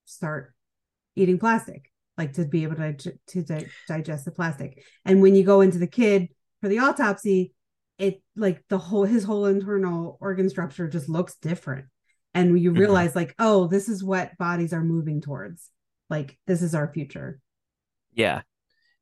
[0.06, 0.54] start
[1.16, 4.84] eating plastic, like to be able to to di- digest the plastic.
[5.06, 6.30] And when you go into the kid
[6.64, 7.52] for the autopsy,
[7.98, 11.88] it like the whole his whole internal organ structure just looks different.
[12.34, 13.20] And you realize mm-hmm.
[13.20, 15.70] like oh this is what bodies are moving towards.
[16.10, 17.42] Like this is our future.
[18.14, 18.44] Yeah.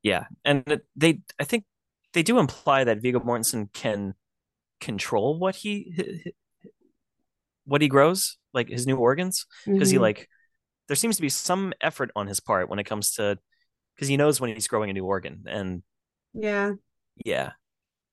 [0.02, 0.26] Yeah.
[0.44, 1.66] And they i think
[2.14, 4.16] they do imply that viggo mortensen can
[4.80, 6.34] control what he
[7.66, 9.46] what he grows like his new organs.
[9.68, 9.98] Because mm-hmm.
[9.98, 10.30] he like
[10.88, 13.38] there seems to be some effort on his part when it comes to
[13.96, 15.44] because he knows when he's growing a new organ.
[15.46, 15.84] And
[16.34, 16.72] yeah
[17.26, 17.52] yeah.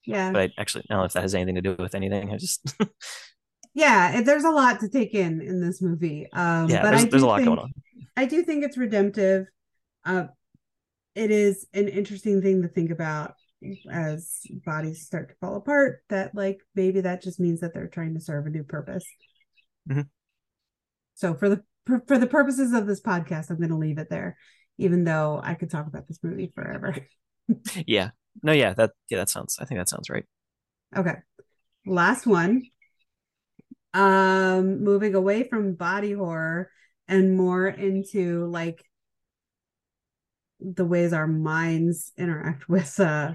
[0.07, 0.33] Yeah.
[0.33, 2.33] But actually I don't know if that has anything to do with anything.
[2.33, 2.75] I just
[3.75, 6.27] yeah there's a lot to take in in this movie.
[6.33, 7.73] Um yeah but there's, there's a lot think, going on.
[8.17, 9.47] I do think it's redemptive.
[10.05, 10.27] Uh
[11.15, 13.35] it is an interesting thing to think about
[13.91, 18.15] as bodies start to fall apart that like maybe that just means that they're trying
[18.15, 19.05] to serve a new purpose.
[19.91, 20.03] Mm-hmm.
[21.15, 21.63] so for the
[22.07, 24.37] for the purposes of this podcast i'm going to leave it there
[24.77, 26.95] even though i could talk about this movie forever.
[27.87, 28.11] Yeah
[28.43, 30.25] no yeah that yeah that sounds i think that sounds right
[30.97, 31.15] okay
[31.87, 32.63] last one
[33.95, 36.71] um moving away from body horror
[37.09, 38.85] and more into like
[40.61, 43.33] the ways our minds interact with uh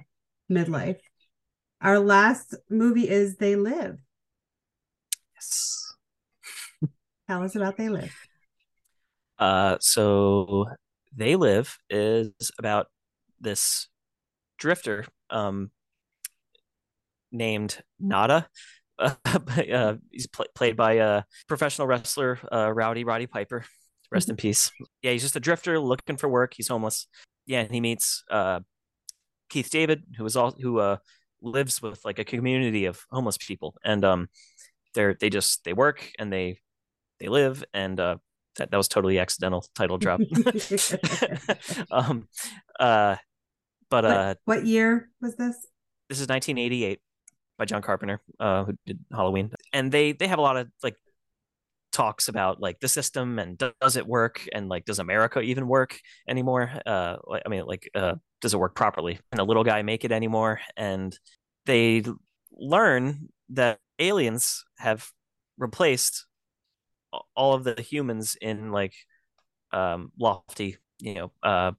[0.51, 0.99] midlife.
[1.81, 3.97] Our last movie is They Live.
[5.35, 5.95] Yes.
[7.27, 8.15] Tell us about They Live.
[9.37, 10.67] Uh, so
[11.15, 12.87] They Live is about
[13.41, 13.89] this
[14.63, 15.69] drifter um,
[17.31, 18.47] named Nada.
[18.99, 19.15] Uh,
[19.73, 23.65] uh, he's pl- played by a professional wrestler, uh, Rowdy Roddy Piper.
[24.11, 24.71] Rest in peace.
[25.01, 26.53] Yeah, he's just a drifter looking for work.
[26.55, 27.07] He's homeless.
[27.47, 28.59] Yeah, and he meets uh,
[29.49, 30.97] Keith David, who is all who uh,
[31.41, 34.29] lives with like a community of homeless people, and um,
[34.93, 36.59] they're they just they work and they
[37.19, 38.17] they live, and uh,
[38.57, 40.21] that that was totally accidental title drop.
[41.91, 42.27] um,
[43.93, 45.55] uh, but uh, what, what year was this?
[46.09, 46.99] This is 1988
[47.57, 50.95] by John Carpenter, uh, who did Halloween, and they they have a lot of like
[51.93, 55.99] talks about like the system and does it work and like does America even work
[56.27, 56.71] anymore?
[56.85, 59.19] Uh, I mean, like, uh, does it work properly?
[59.31, 60.59] Can a little guy make it anymore?
[60.75, 61.17] And
[61.65, 62.03] they
[62.51, 65.07] learn that aliens have
[65.57, 66.25] replaced
[67.35, 68.95] all of the humans in like
[69.71, 71.71] um, lofty, you know, uh,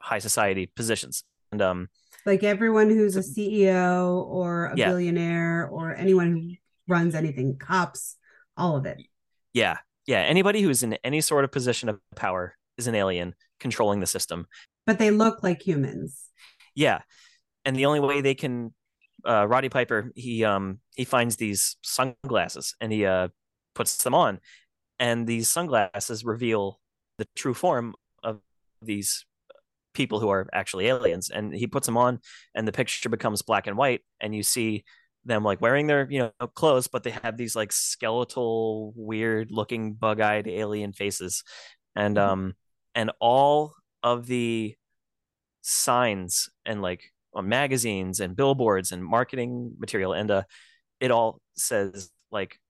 [0.00, 1.24] high society positions.
[1.52, 1.88] And um,
[2.26, 4.88] like everyone who's a CEO or a yeah.
[4.88, 6.54] billionaire or anyone who
[6.86, 8.16] runs anything, cops,
[8.56, 8.98] all of it.
[9.52, 9.78] Yeah.
[10.06, 10.20] Yeah.
[10.20, 14.46] Anybody who's in any sort of position of power is an alien controlling the system.
[14.86, 16.24] But they look like humans.
[16.74, 17.00] Yeah.
[17.64, 18.74] And the only way they can
[19.26, 23.28] uh Roddy Piper, he um he finds these sunglasses and he uh
[23.74, 24.40] puts them on.
[24.98, 26.80] And these sunglasses reveal
[27.18, 28.40] the true form of
[28.82, 29.24] these
[29.98, 32.20] people who are actually aliens and he puts them on
[32.54, 34.84] and the picture becomes black and white and you see
[35.24, 39.94] them like wearing their you know clothes but they have these like skeletal weird looking
[39.94, 41.42] bug-eyed alien faces
[41.96, 42.30] and mm-hmm.
[42.30, 42.54] um
[42.94, 43.74] and all
[44.04, 44.72] of the
[45.62, 50.44] signs and like on magazines and billboards and marketing material and uh
[51.00, 52.60] it all says like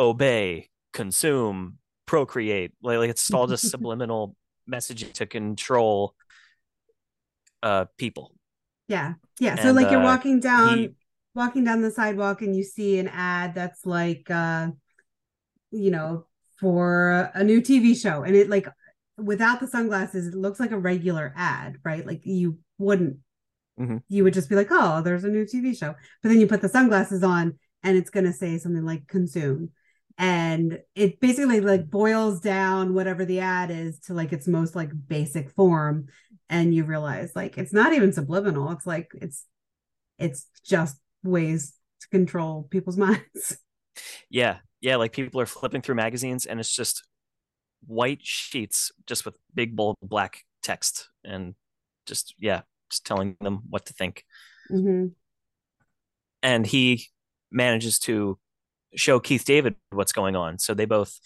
[0.00, 4.34] obey consume procreate like, like it's all just subliminal
[4.68, 6.16] messaging to control
[7.62, 8.34] uh people.
[8.88, 9.14] Yeah.
[9.40, 9.56] Yeah.
[9.56, 10.90] So and, like you're uh, walking down he,
[11.34, 14.68] walking down the sidewalk and you see an ad that's like uh
[15.70, 16.26] you know
[16.60, 18.22] for a new TV show.
[18.22, 18.68] And it like
[19.16, 22.06] without the sunglasses it looks like a regular ad right?
[22.06, 23.18] Like you wouldn't
[23.78, 23.98] mm-hmm.
[24.08, 25.94] you would just be like oh there's a new TV show.
[26.22, 29.70] But then you put the sunglasses on and it's going to say something like consume
[30.18, 34.90] and it basically like boils down whatever the ad is to like its most like
[35.08, 36.06] basic form
[36.48, 39.46] and you realize like it's not even subliminal it's like it's
[40.18, 43.58] it's just ways to control people's minds.
[44.30, 44.58] Yeah.
[44.80, 44.96] Yeah.
[44.96, 47.04] Like people are flipping through magazines and it's just
[47.86, 51.54] white sheets just with big bold black text and
[52.06, 54.24] just, yeah, just telling them what to think.
[54.70, 55.08] Mm-hmm.
[56.42, 57.06] And he
[57.50, 58.38] manages to
[58.94, 60.58] show Keith David what's going on.
[60.58, 61.18] So they both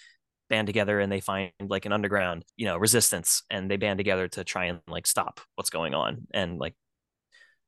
[0.48, 4.28] band together and they find like an underground, you know, resistance and they band together
[4.28, 6.74] to try and like stop what's going on and like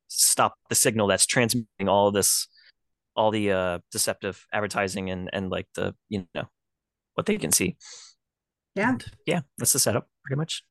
[0.09, 2.49] stop the signal that's transmitting all this
[3.15, 6.49] all the uh deceptive advertising and and like the you know
[7.15, 7.77] what they can see.
[8.75, 8.91] Yeah.
[8.91, 10.63] And yeah that's the setup pretty much.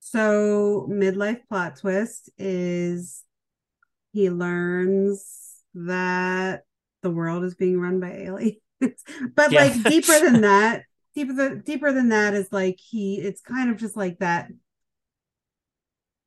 [0.00, 3.22] So midlife plot twist is
[4.12, 6.62] he learns that
[7.02, 9.64] the world is being run by aliens but yeah.
[9.64, 13.76] like deeper than that deeper the, deeper than that is like he it's kind of
[13.76, 14.48] just like that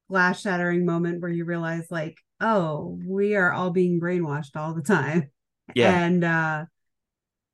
[0.10, 4.82] glass shattering moment where you realize like oh, we are all being brainwashed all the
[4.82, 5.30] time.
[5.76, 5.98] Yeah.
[5.98, 6.66] And uh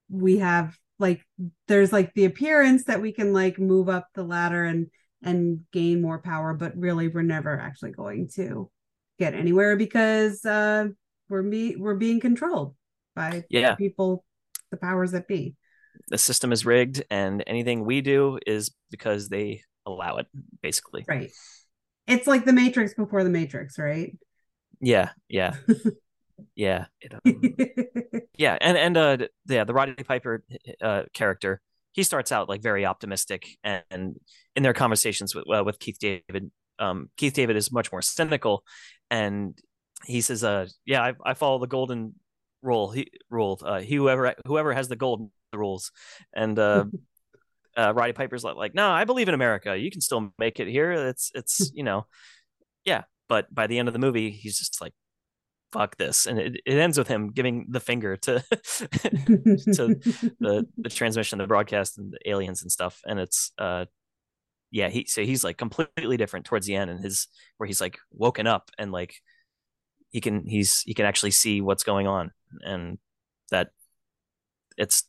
[0.10, 1.22] we have like
[1.68, 4.88] there's like the appearance that we can like move up the ladder and
[5.22, 8.72] and gain more power, but really we're never actually going to
[9.20, 10.88] get anywhere because uh
[11.30, 12.76] we're be we're being controlled
[13.16, 13.76] by Yeah.
[13.76, 14.26] people
[14.72, 15.56] the powers that be.
[16.10, 20.28] The system is rigged, and anything we do is because they allow it,
[20.62, 21.06] basically.
[21.08, 21.32] Right.
[22.08, 24.18] It's like the Matrix before the Matrix, right?
[24.82, 25.10] Yeah.
[25.28, 25.56] Yeah.
[26.56, 26.86] yeah.
[27.02, 28.58] It, um, yeah.
[28.60, 30.44] And, and, uh, yeah, the Roddy Piper
[30.82, 34.20] uh, character, he starts out like very optimistic and, and
[34.56, 38.64] in their conversations with, uh, with Keith David, um, Keith David is much more cynical
[39.12, 39.58] and
[40.06, 42.16] he says, uh, yeah, I, I follow the golden
[42.62, 42.90] rule.
[42.92, 45.92] He ruled, uh, he, whoever, whoever has the gold the rules.
[46.34, 46.86] And, uh,
[47.78, 49.78] uh, Roddy Piper's like, like, no, I believe in America.
[49.78, 50.92] You can still make it here.
[50.92, 52.06] It's, it's, you know,
[52.84, 53.04] yeah.
[53.28, 54.94] But by the end of the movie, he's just like,
[55.72, 56.26] fuck this.
[56.26, 59.96] And it, it ends with him giving the finger to, to
[60.40, 63.02] the, the transmission, the broadcast and the aliens and stuff.
[63.06, 63.86] And it's, uh,
[64.72, 67.28] yeah, he, so he's like completely different towards the end and his,
[67.58, 69.16] where he's like woken up and like,
[70.10, 72.32] he can, he's, he can actually see what's going on.
[72.62, 72.98] And
[73.52, 73.70] that
[74.80, 75.04] it's,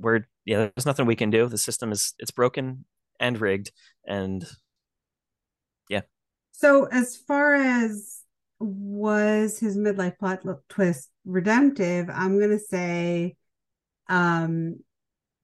[0.00, 1.46] we're yeah, there's nothing we can do.
[1.48, 2.84] The system is it's broken
[3.20, 3.72] and rigged,
[4.06, 4.44] and
[5.88, 6.02] yeah.
[6.52, 8.20] So as far as
[8.58, 13.36] was his midlife plot twist redemptive, I'm gonna say,
[14.08, 14.80] um,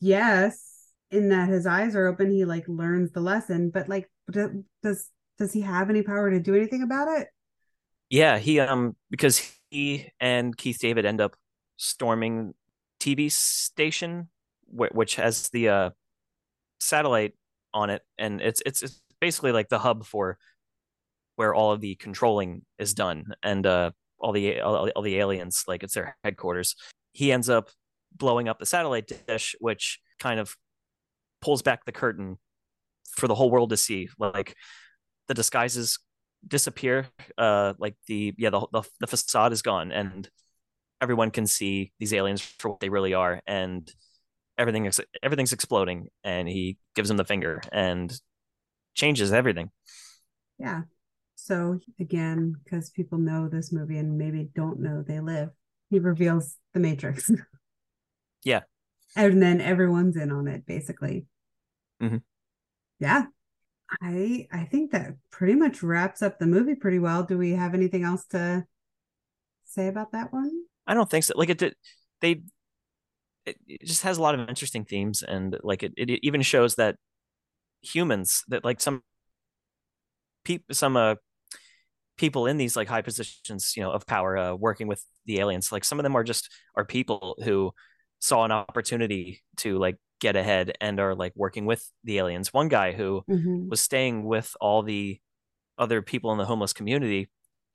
[0.01, 0.67] yes.
[1.13, 5.09] In that his eyes are open, he like learns the lesson, but like, does
[5.39, 7.29] does he have any power to do anything about it?
[8.09, 11.35] Yeah, he um because he and Keith David end up
[11.77, 12.55] storming
[13.01, 14.29] TV station
[14.73, 15.91] which has the uh,
[16.79, 17.35] satellite
[17.73, 20.39] on it, and it's, it's it's basically like the hub for
[21.37, 25.65] where all of the controlling is done, and uh, all the all, all the aliens
[25.67, 26.77] like it's their headquarters.
[27.13, 27.71] He ends up
[28.15, 30.57] blowing up the satellite dish, which kind of
[31.41, 32.39] pulls back the curtain
[33.17, 34.09] for the whole world to see.
[34.19, 34.55] Like
[35.29, 35.99] the disguises
[36.47, 37.07] disappear.
[37.37, 40.29] Uh, like the yeah the, the the facade is gone, and
[41.01, 43.93] everyone can see these aliens for what they really are, and
[44.61, 48.21] everything is everything's exploding and he gives him the finger and
[48.95, 49.71] changes everything.
[50.59, 50.83] Yeah.
[51.35, 55.51] So again because people know this movie and maybe don't know they live
[55.89, 57.31] he reveals the matrix.
[58.43, 58.61] Yeah.
[59.17, 61.27] And then everyone's in on it basically.
[62.03, 62.17] Mm-hmm.
[62.99, 63.25] yeah.
[64.01, 67.23] I i think that pretty much wraps up the movie pretty well.
[67.23, 68.65] Do we have anything else to
[69.67, 71.75] say about that one i don't think so like it did
[72.21, 72.43] they
[73.47, 76.75] it, it just has a lot of interesting themes and like it, it even shows
[76.75, 76.97] that
[77.83, 79.03] humans that like some
[80.45, 81.15] people some uh
[82.19, 85.73] people in these like high positions you know of power uh, working with the aliens
[85.73, 87.73] like some of them are just are people who
[88.19, 92.69] saw an opportunity to like get ahead and are like working with the aliens one
[92.69, 93.71] guy who mm-hmm.
[93.71, 95.19] was staying with all the
[95.79, 97.31] other people in the homeless community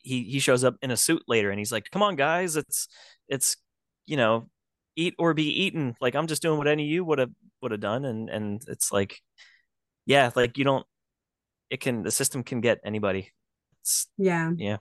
[0.05, 2.87] he he shows up in a suit later and he's like come on guys it's
[3.27, 3.57] it's
[4.05, 4.47] you know
[4.95, 5.95] eat or be eaten.
[6.01, 7.31] Like I'm just doing what any of you would have
[7.61, 9.21] would have done, and and it's like,
[10.05, 10.85] yeah, like you don't.
[11.69, 13.31] It can the system can get anybody.
[13.81, 14.77] It's, yeah, yeah,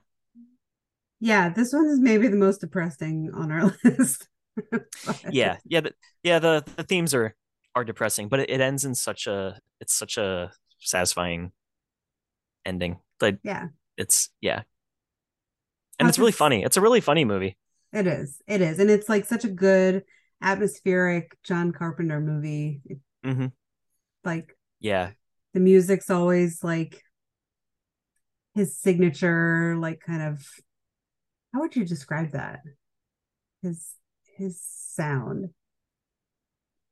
[1.20, 1.48] yeah.
[1.48, 4.28] This one is maybe the most depressing on our list.
[5.30, 5.92] yeah, yeah, the,
[6.22, 6.38] yeah.
[6.38, 7.34] The the themes are
[7.74, 11.52] are depressing, but it, it ends in such a it's such a satisfying
[12.64, 12.98] ending.
[13.20, 14.62] Like yeah, it's yeah,
[15.98, 16.62] and it's really funny.
[16.62, 17.56] It's a really funny movie.
[17.92, 18.40] It is.
[18.46, 18.78] It is.
[18.80, 20.02] And it's like such a good
[20.42, 22.82] atmospheric John Carpenter movie.
[23.24, 23.46] Mm-hmm.
[24.24, 25.10] Like, yeah.
[25.52, 27.00] The music's always like
[28.54, 30.44] his signature, like kind of
[31.52, 32.60] how would you describe that?
[33.62, 33.94] His
[34.36, 35.50] his sound.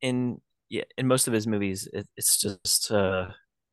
[0.00, 3.26] In yeah, in most of his movies, it, it's just uh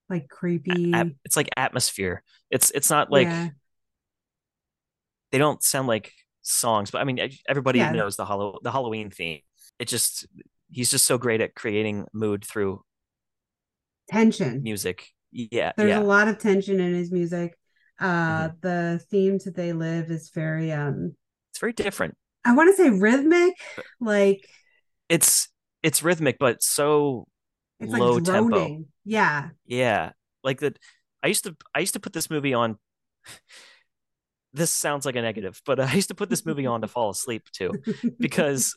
[0.10, 0.92] like creepy.
[1.24, 2.24] It's like atmosphere.
[2.50, 3.50] It's it's not like yeah.
[5.32, 6.12] They don't sound like
[6.42, 7.92] songs, but I mean, everybody yeah.
[7.92, 9.42] knows the hollow the Halloween theme.
[9.78, 10.28] It just
[10.72, 12.84] he's just so great at creating mood through
[14.10, 15.08] tension music.
[15.32, 16.00] Yeah, there's yeah.
[16.00, 17.56] a lot of tension in his music.
[18.00, 18.56] Uh, mm-hmm.
[18.62, 21.16] The themes that they live is very um,
[21.52, 22.16] it's very different.
[22.46, 23.54] I want to say rhythmic,
[24.00, 24.48] like
[25.08, 25.50] it's
[25.84, 27.28] it's rhythmic, but so
[27.80, 28.86] it's low like tempo.
[29.06, 30.12] Yeah, yeah,
[30.44, 30.80] like that.
[31.22, 32.78] I used to I used to put this movie on
[34.54, 37.10] this sounds like a negative, but I used to put this movie on to fall
[37.10, 37.72] asleep too,
[38.20, 38.76] because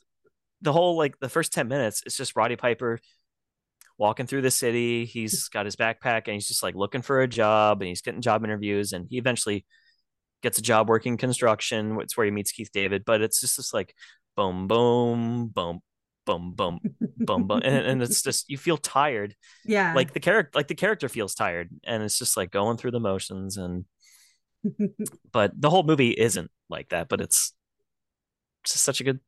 [0.61, 3.01] the whole like the first 10 minutes it's just Roddy Piper
[3.99, 5.05] walking through the city.
[5.05, 8.20] He's got his backpack and he's just like looking for a job and he's getting
[8.20, 9.65] job interviews and he eventually
[10.43, 11.99] gets a job working construction.
[12.01, 13.94] It's where he meets Keith David, but it's just this like
[14.36, 15.81] boom, boom, boom,
[16.27, 16.81] boom, boom,
[17.19, 19.35] boom, boom, and, and it's just you feel tired.
[19.65, 22.93] Yeah, like the character, like the character feels tired, and it's just like going through
[22.93, 23.57] the motions.
[23.57, 23.85] And
[25.32, 27.09] but the whole movie isn't like that.
[27.09, 27.52] But it's
[28.64, 29.20] just such a good,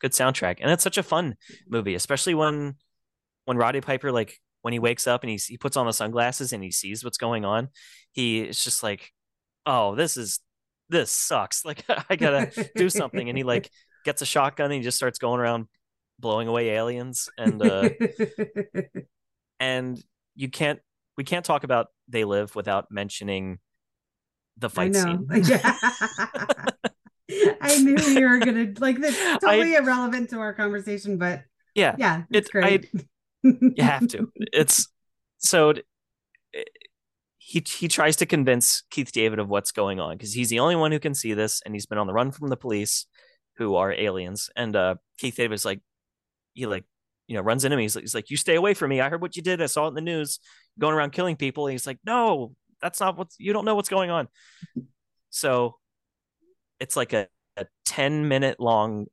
[0.00, 1.36] good soundtrack, and it's such a fun
[1.68, 2.76] movie, especially when
[3.44, 6.52] when Roddy Piper like when he wakes up and he he puts on the sunglasses
[6.52, 7.68] and he sees what's going on.
[8.12, 9.12] He is just like,
[9.66, 10.40] oh, this is
[10.88, 11.64] this sucks.
[11.70, 13.70] Like I gotta do something, and he like
[14.04, 15.66] gets a shotgun and he just starts going around
[16.18, 17.88] blowing away aliens and uh
[19.60, 20.02] and
[20.34, 20.80] you can't
[21.16, 23.58] we can't talk about they live without mentioning
[24.60, 25.76] the fight scene yeah.
[27.60, 31.42] i knew you were gonna like this totally I, irrelevant to our conversation but
[31.74, 33.00] yeah yeah it's it, great I,
[33.42, 34.88] you have to it's
[35.38, 35.74] so
[37.38, 40.76] he he tries to convince keith david of what's going on because he's the only
[40.76, 43.06] one who can see this and he's been on the run from the police
[43.56, 45.80] who are aliens and uh keith david's like
[46.54, 46.84] he like
[47.30, 47.84] you know runs into me.
[47.84, 49.00] He's like, he's like, "You stay away from me.
[49.00, 49.62] I heard what you did.
[49.62, 50.40] I saw it in the news,
[50.80, 53.36] going around killing people." And he's like, "No, that's not what's.
[53.38, 54.28] You don't know what's going on."
[55.30, 55.76] So
[56.78, 59.06] it's like a, a ten minute long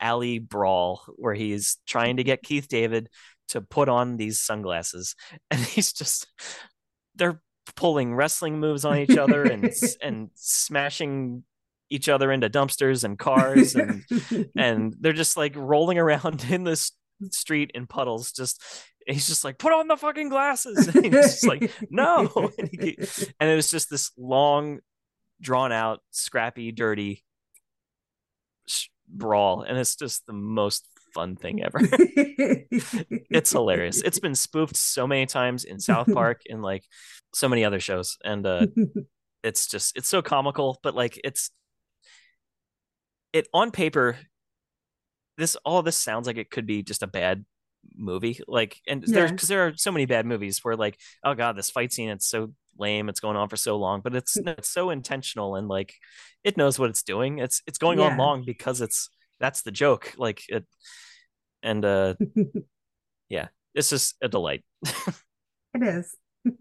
[0.00, 3.08] alley brawl where he's trying to get Keith David
[3.48, 5.14] to put on these sunglasses,
[5.50, 6.26] and he's just
[7.14, 7.40] they're
[7.76, 9.70] pulling wrestling moves on each other and
[10.02, 11.44] and smashing
[11.90, 14.02] each other into dumpsters and cars and
[14.56, 16.92] and they're just like rolling around in this
[17.30, 18.62] street in puddles just
[19.06, 20.88] he's just like put on the fucking glasses.
[20.94, 22.52] And he's just like no.
[22.58, 22.96] And, he,
[23.40, 24.80] and it was just this long
[25.40, 27.24] drawn out scrappy dirty
[29.08, 31.80] brawl and it's just the most fun thing ever.
[33.30, 34.00] It's hilarious.
[34.00, 36.84] It's been spoofed so many times in south park and like
[37.34, 38.66] so many other shows and uh
[39.42, 41.50] it's just it's so comical but like it's
[43.32, 44.16] it on paper
[45.36, 47.44] this all this sounds like it could be just a bad
[47.96, 49.14] movie like and yeah.
[49.14, 52.08] there's because there are so many bad movies where like oh god this fight scene
[52.08, 55.68] it's so lame it's going on for so long but it's it's so intentional and
[55.68, 55.94] like
[56.44, 57.38] it knows what it's doing.
[57.38, 58.10] It's it's going yeah.
[58.10, 59.08] on long because it's
[59.40, 60.64] that's the joke like it
[61.62, 62.14] and uh
[63.28, 64.62] yeah it's just a delight.
[65.76, 66.16] It is.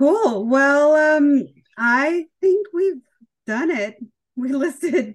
[0.00, 0.44] Cool.
[0.46, 1.44] Well um
[1.78, 3.02] i think we've
[3.46, 3.96] done it.
[4.34, 5.14] We listed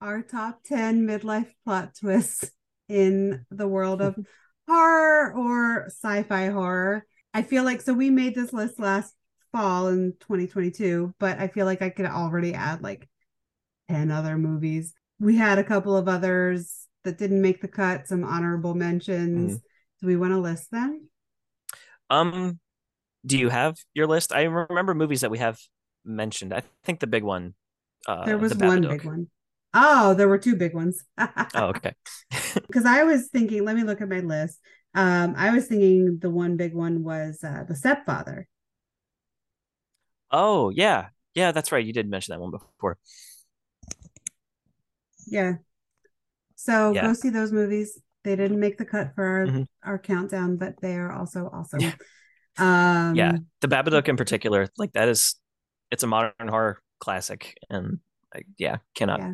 [0.00, 2.50] our top 10 midlife plot twists
[2.88, 4.16] in the world of
[4.68, 7.06] horror or sci-fi horror.
[7.34, 9.14] I feel like so we made this list last
[9.52, 13.08] fall in 2022, but I feel like I could already add like
[13.90, 14.94] 10 other movies.
[15.18, 19.56] We had a couple of others that didn't make the cut, some honorable mentions.
[19.56, 19.60] Mm.
[20.00, 21.08] Do we want to list them?
[22.10, 22.60] Um
[23.24, 24.32] do you have your list?
[24.32, 25.58] I remember movies that we have
[26.04, 26.54] mentioned.
[26.54, 27.54] I think the big one
[28.06, 29.28] uh, there was the one big one.
[29.78, 31.04] Oh, there were two big ones.
[31.18, 31.92] oh, okay.
[32.54, 34.58] Because I was thinking, let me look at my list.
[34.94, 38.48] Um, I was thinking the one big one was uh, the stepfather.
[40.30, 41.84] Oh yeah, yeah, that's right.
[41.84, 42.96] You did mention that one before.
[45.26, 45.56] Yeah.
[46.54, 47.02] So yeah.
[47.02, 48.00] go see those movies.
[48.24, 49.62] They didn't make the cut for our, mm-hmm.
[49.84, 51.80] our countdown, but they are also awesome.
[51.80, 51.92] Yeah.
[52.58, 55.34] Um, yeah, the Babadook in particular, like that is,
[55.90, 57.98] it's a modern horror classic, and
[58.34, 59.20] like, yeah, cannot.
[59.20, 59.32] Yeah.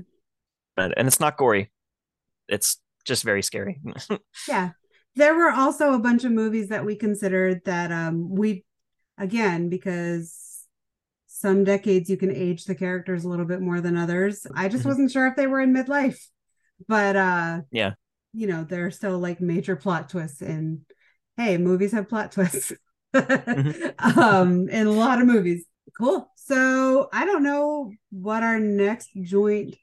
[0.77, 1.71] And it's not gory.
[2.49, 3.81] It's just very scary.
[4.49, 4.71] yeah,
[5.17, 8.65] there were also a bunch of movies that we considered that um we,
[9.19, 10.67] again, because
[11.27, 14.47] some decades you can age the characters a little bit more than others.
[14.55, 14.91] I just mm-hmm.
[14.91, 16.21] wasn't sure if they were in midlife,
[16.89, 17.95] but uh, yeah,
[18.33, 20.81] you know, there are still like major plot twists and
[21.37, 22.73] hey, movies have plot twists.
[23.15, 24.19] mm-hmm.
[24.19, 25.67] um in a lot of movies
[25.97, 26.31] Cool.
[26.37, 29.77] So I don't know what our next joint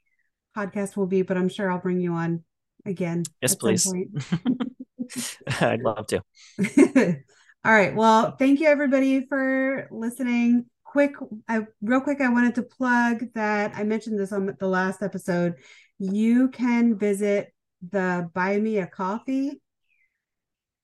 [0.60, 2.44] podcast will be, but I'm sure I'll bring you on
[2.86, 3.24] again.
[3.42, 3.92] Yes, please.
[5.62, 6.24] I'd love to.
[7.66, 7.96] All right.
[7.96, 10.66] Well, thank you everybody for listening.
[10.84, 11.14] Quick,
[11.48, 15.56] I real quick, I wanted to plug that I mentioned this on the last episode.
[16.00, 17.54] You can visit
[17.92, 19.62] the Buy Me a Coffee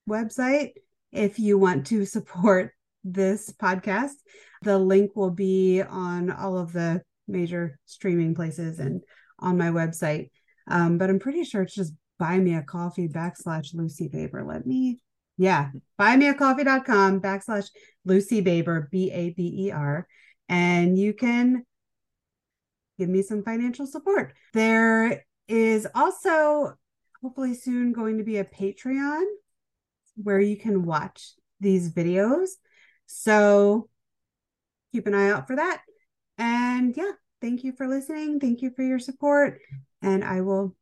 [0.08, 0.72] website
[1.12, 2.72] if you want to support
[3.04, 4.14] this podcast.
[4.62, 9.02] The link will be on all of the major streaming places and
[9.38, 10.30] on my website.
[10.68, 14.44] Um, but I'm pretty sure it's just buy me a coffee backslash Lucy Baber.
[14.44, 15.00] Let me,
[15.36, 17.70] yeah, buymeacoffee.com backslash
[18.04, 20.06] Lucy Baber, B A B E R.
[20.48, 21.64] And you can
[22.98, 24.32] give me some financial support.
[24.54, 26.74] There is also
[27.22, 29.24] hopefully soon going to be a Patreon
[30.16, 32.50] where you can watch these videos.
[33.06, 33.88] So
[34.92, 35.82] keep an eye out for that.
[36.38, 37.12] And yeah,
[37.46, 38.40] thank you for listening.
[38.40, 39.60] Thank you for your support.
[40.02, 40.74] And I will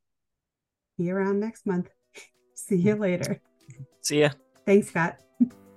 [0.96, 1.90] be around next month.
[2.54, 3.38] See you later.
[4.00, 4.30] See ya.
[4.64, 5.18] Thanks, Scott.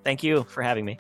[0.06, 0.98] Thank you for having me.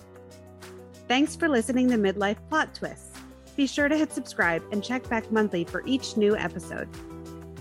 [1.07, 3.17] Thanks for listening to Midlife Plot Twists.
[3.55, 6.89] Be sure to hit subscribe and check back monthly for each new episode.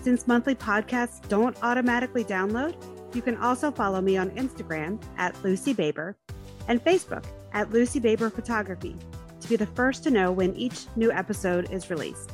[0.01, 2.75] Since monthly podcasts don't automatically download,
[3.15, 6.17] you can also follow me on Instagram at Lucy Baber
[6.67, 7.23] and Facebook
[7.53, 8.97] at Lucy Baber Photography
[9.47, 12.31] to be the first to know when each new episode is released.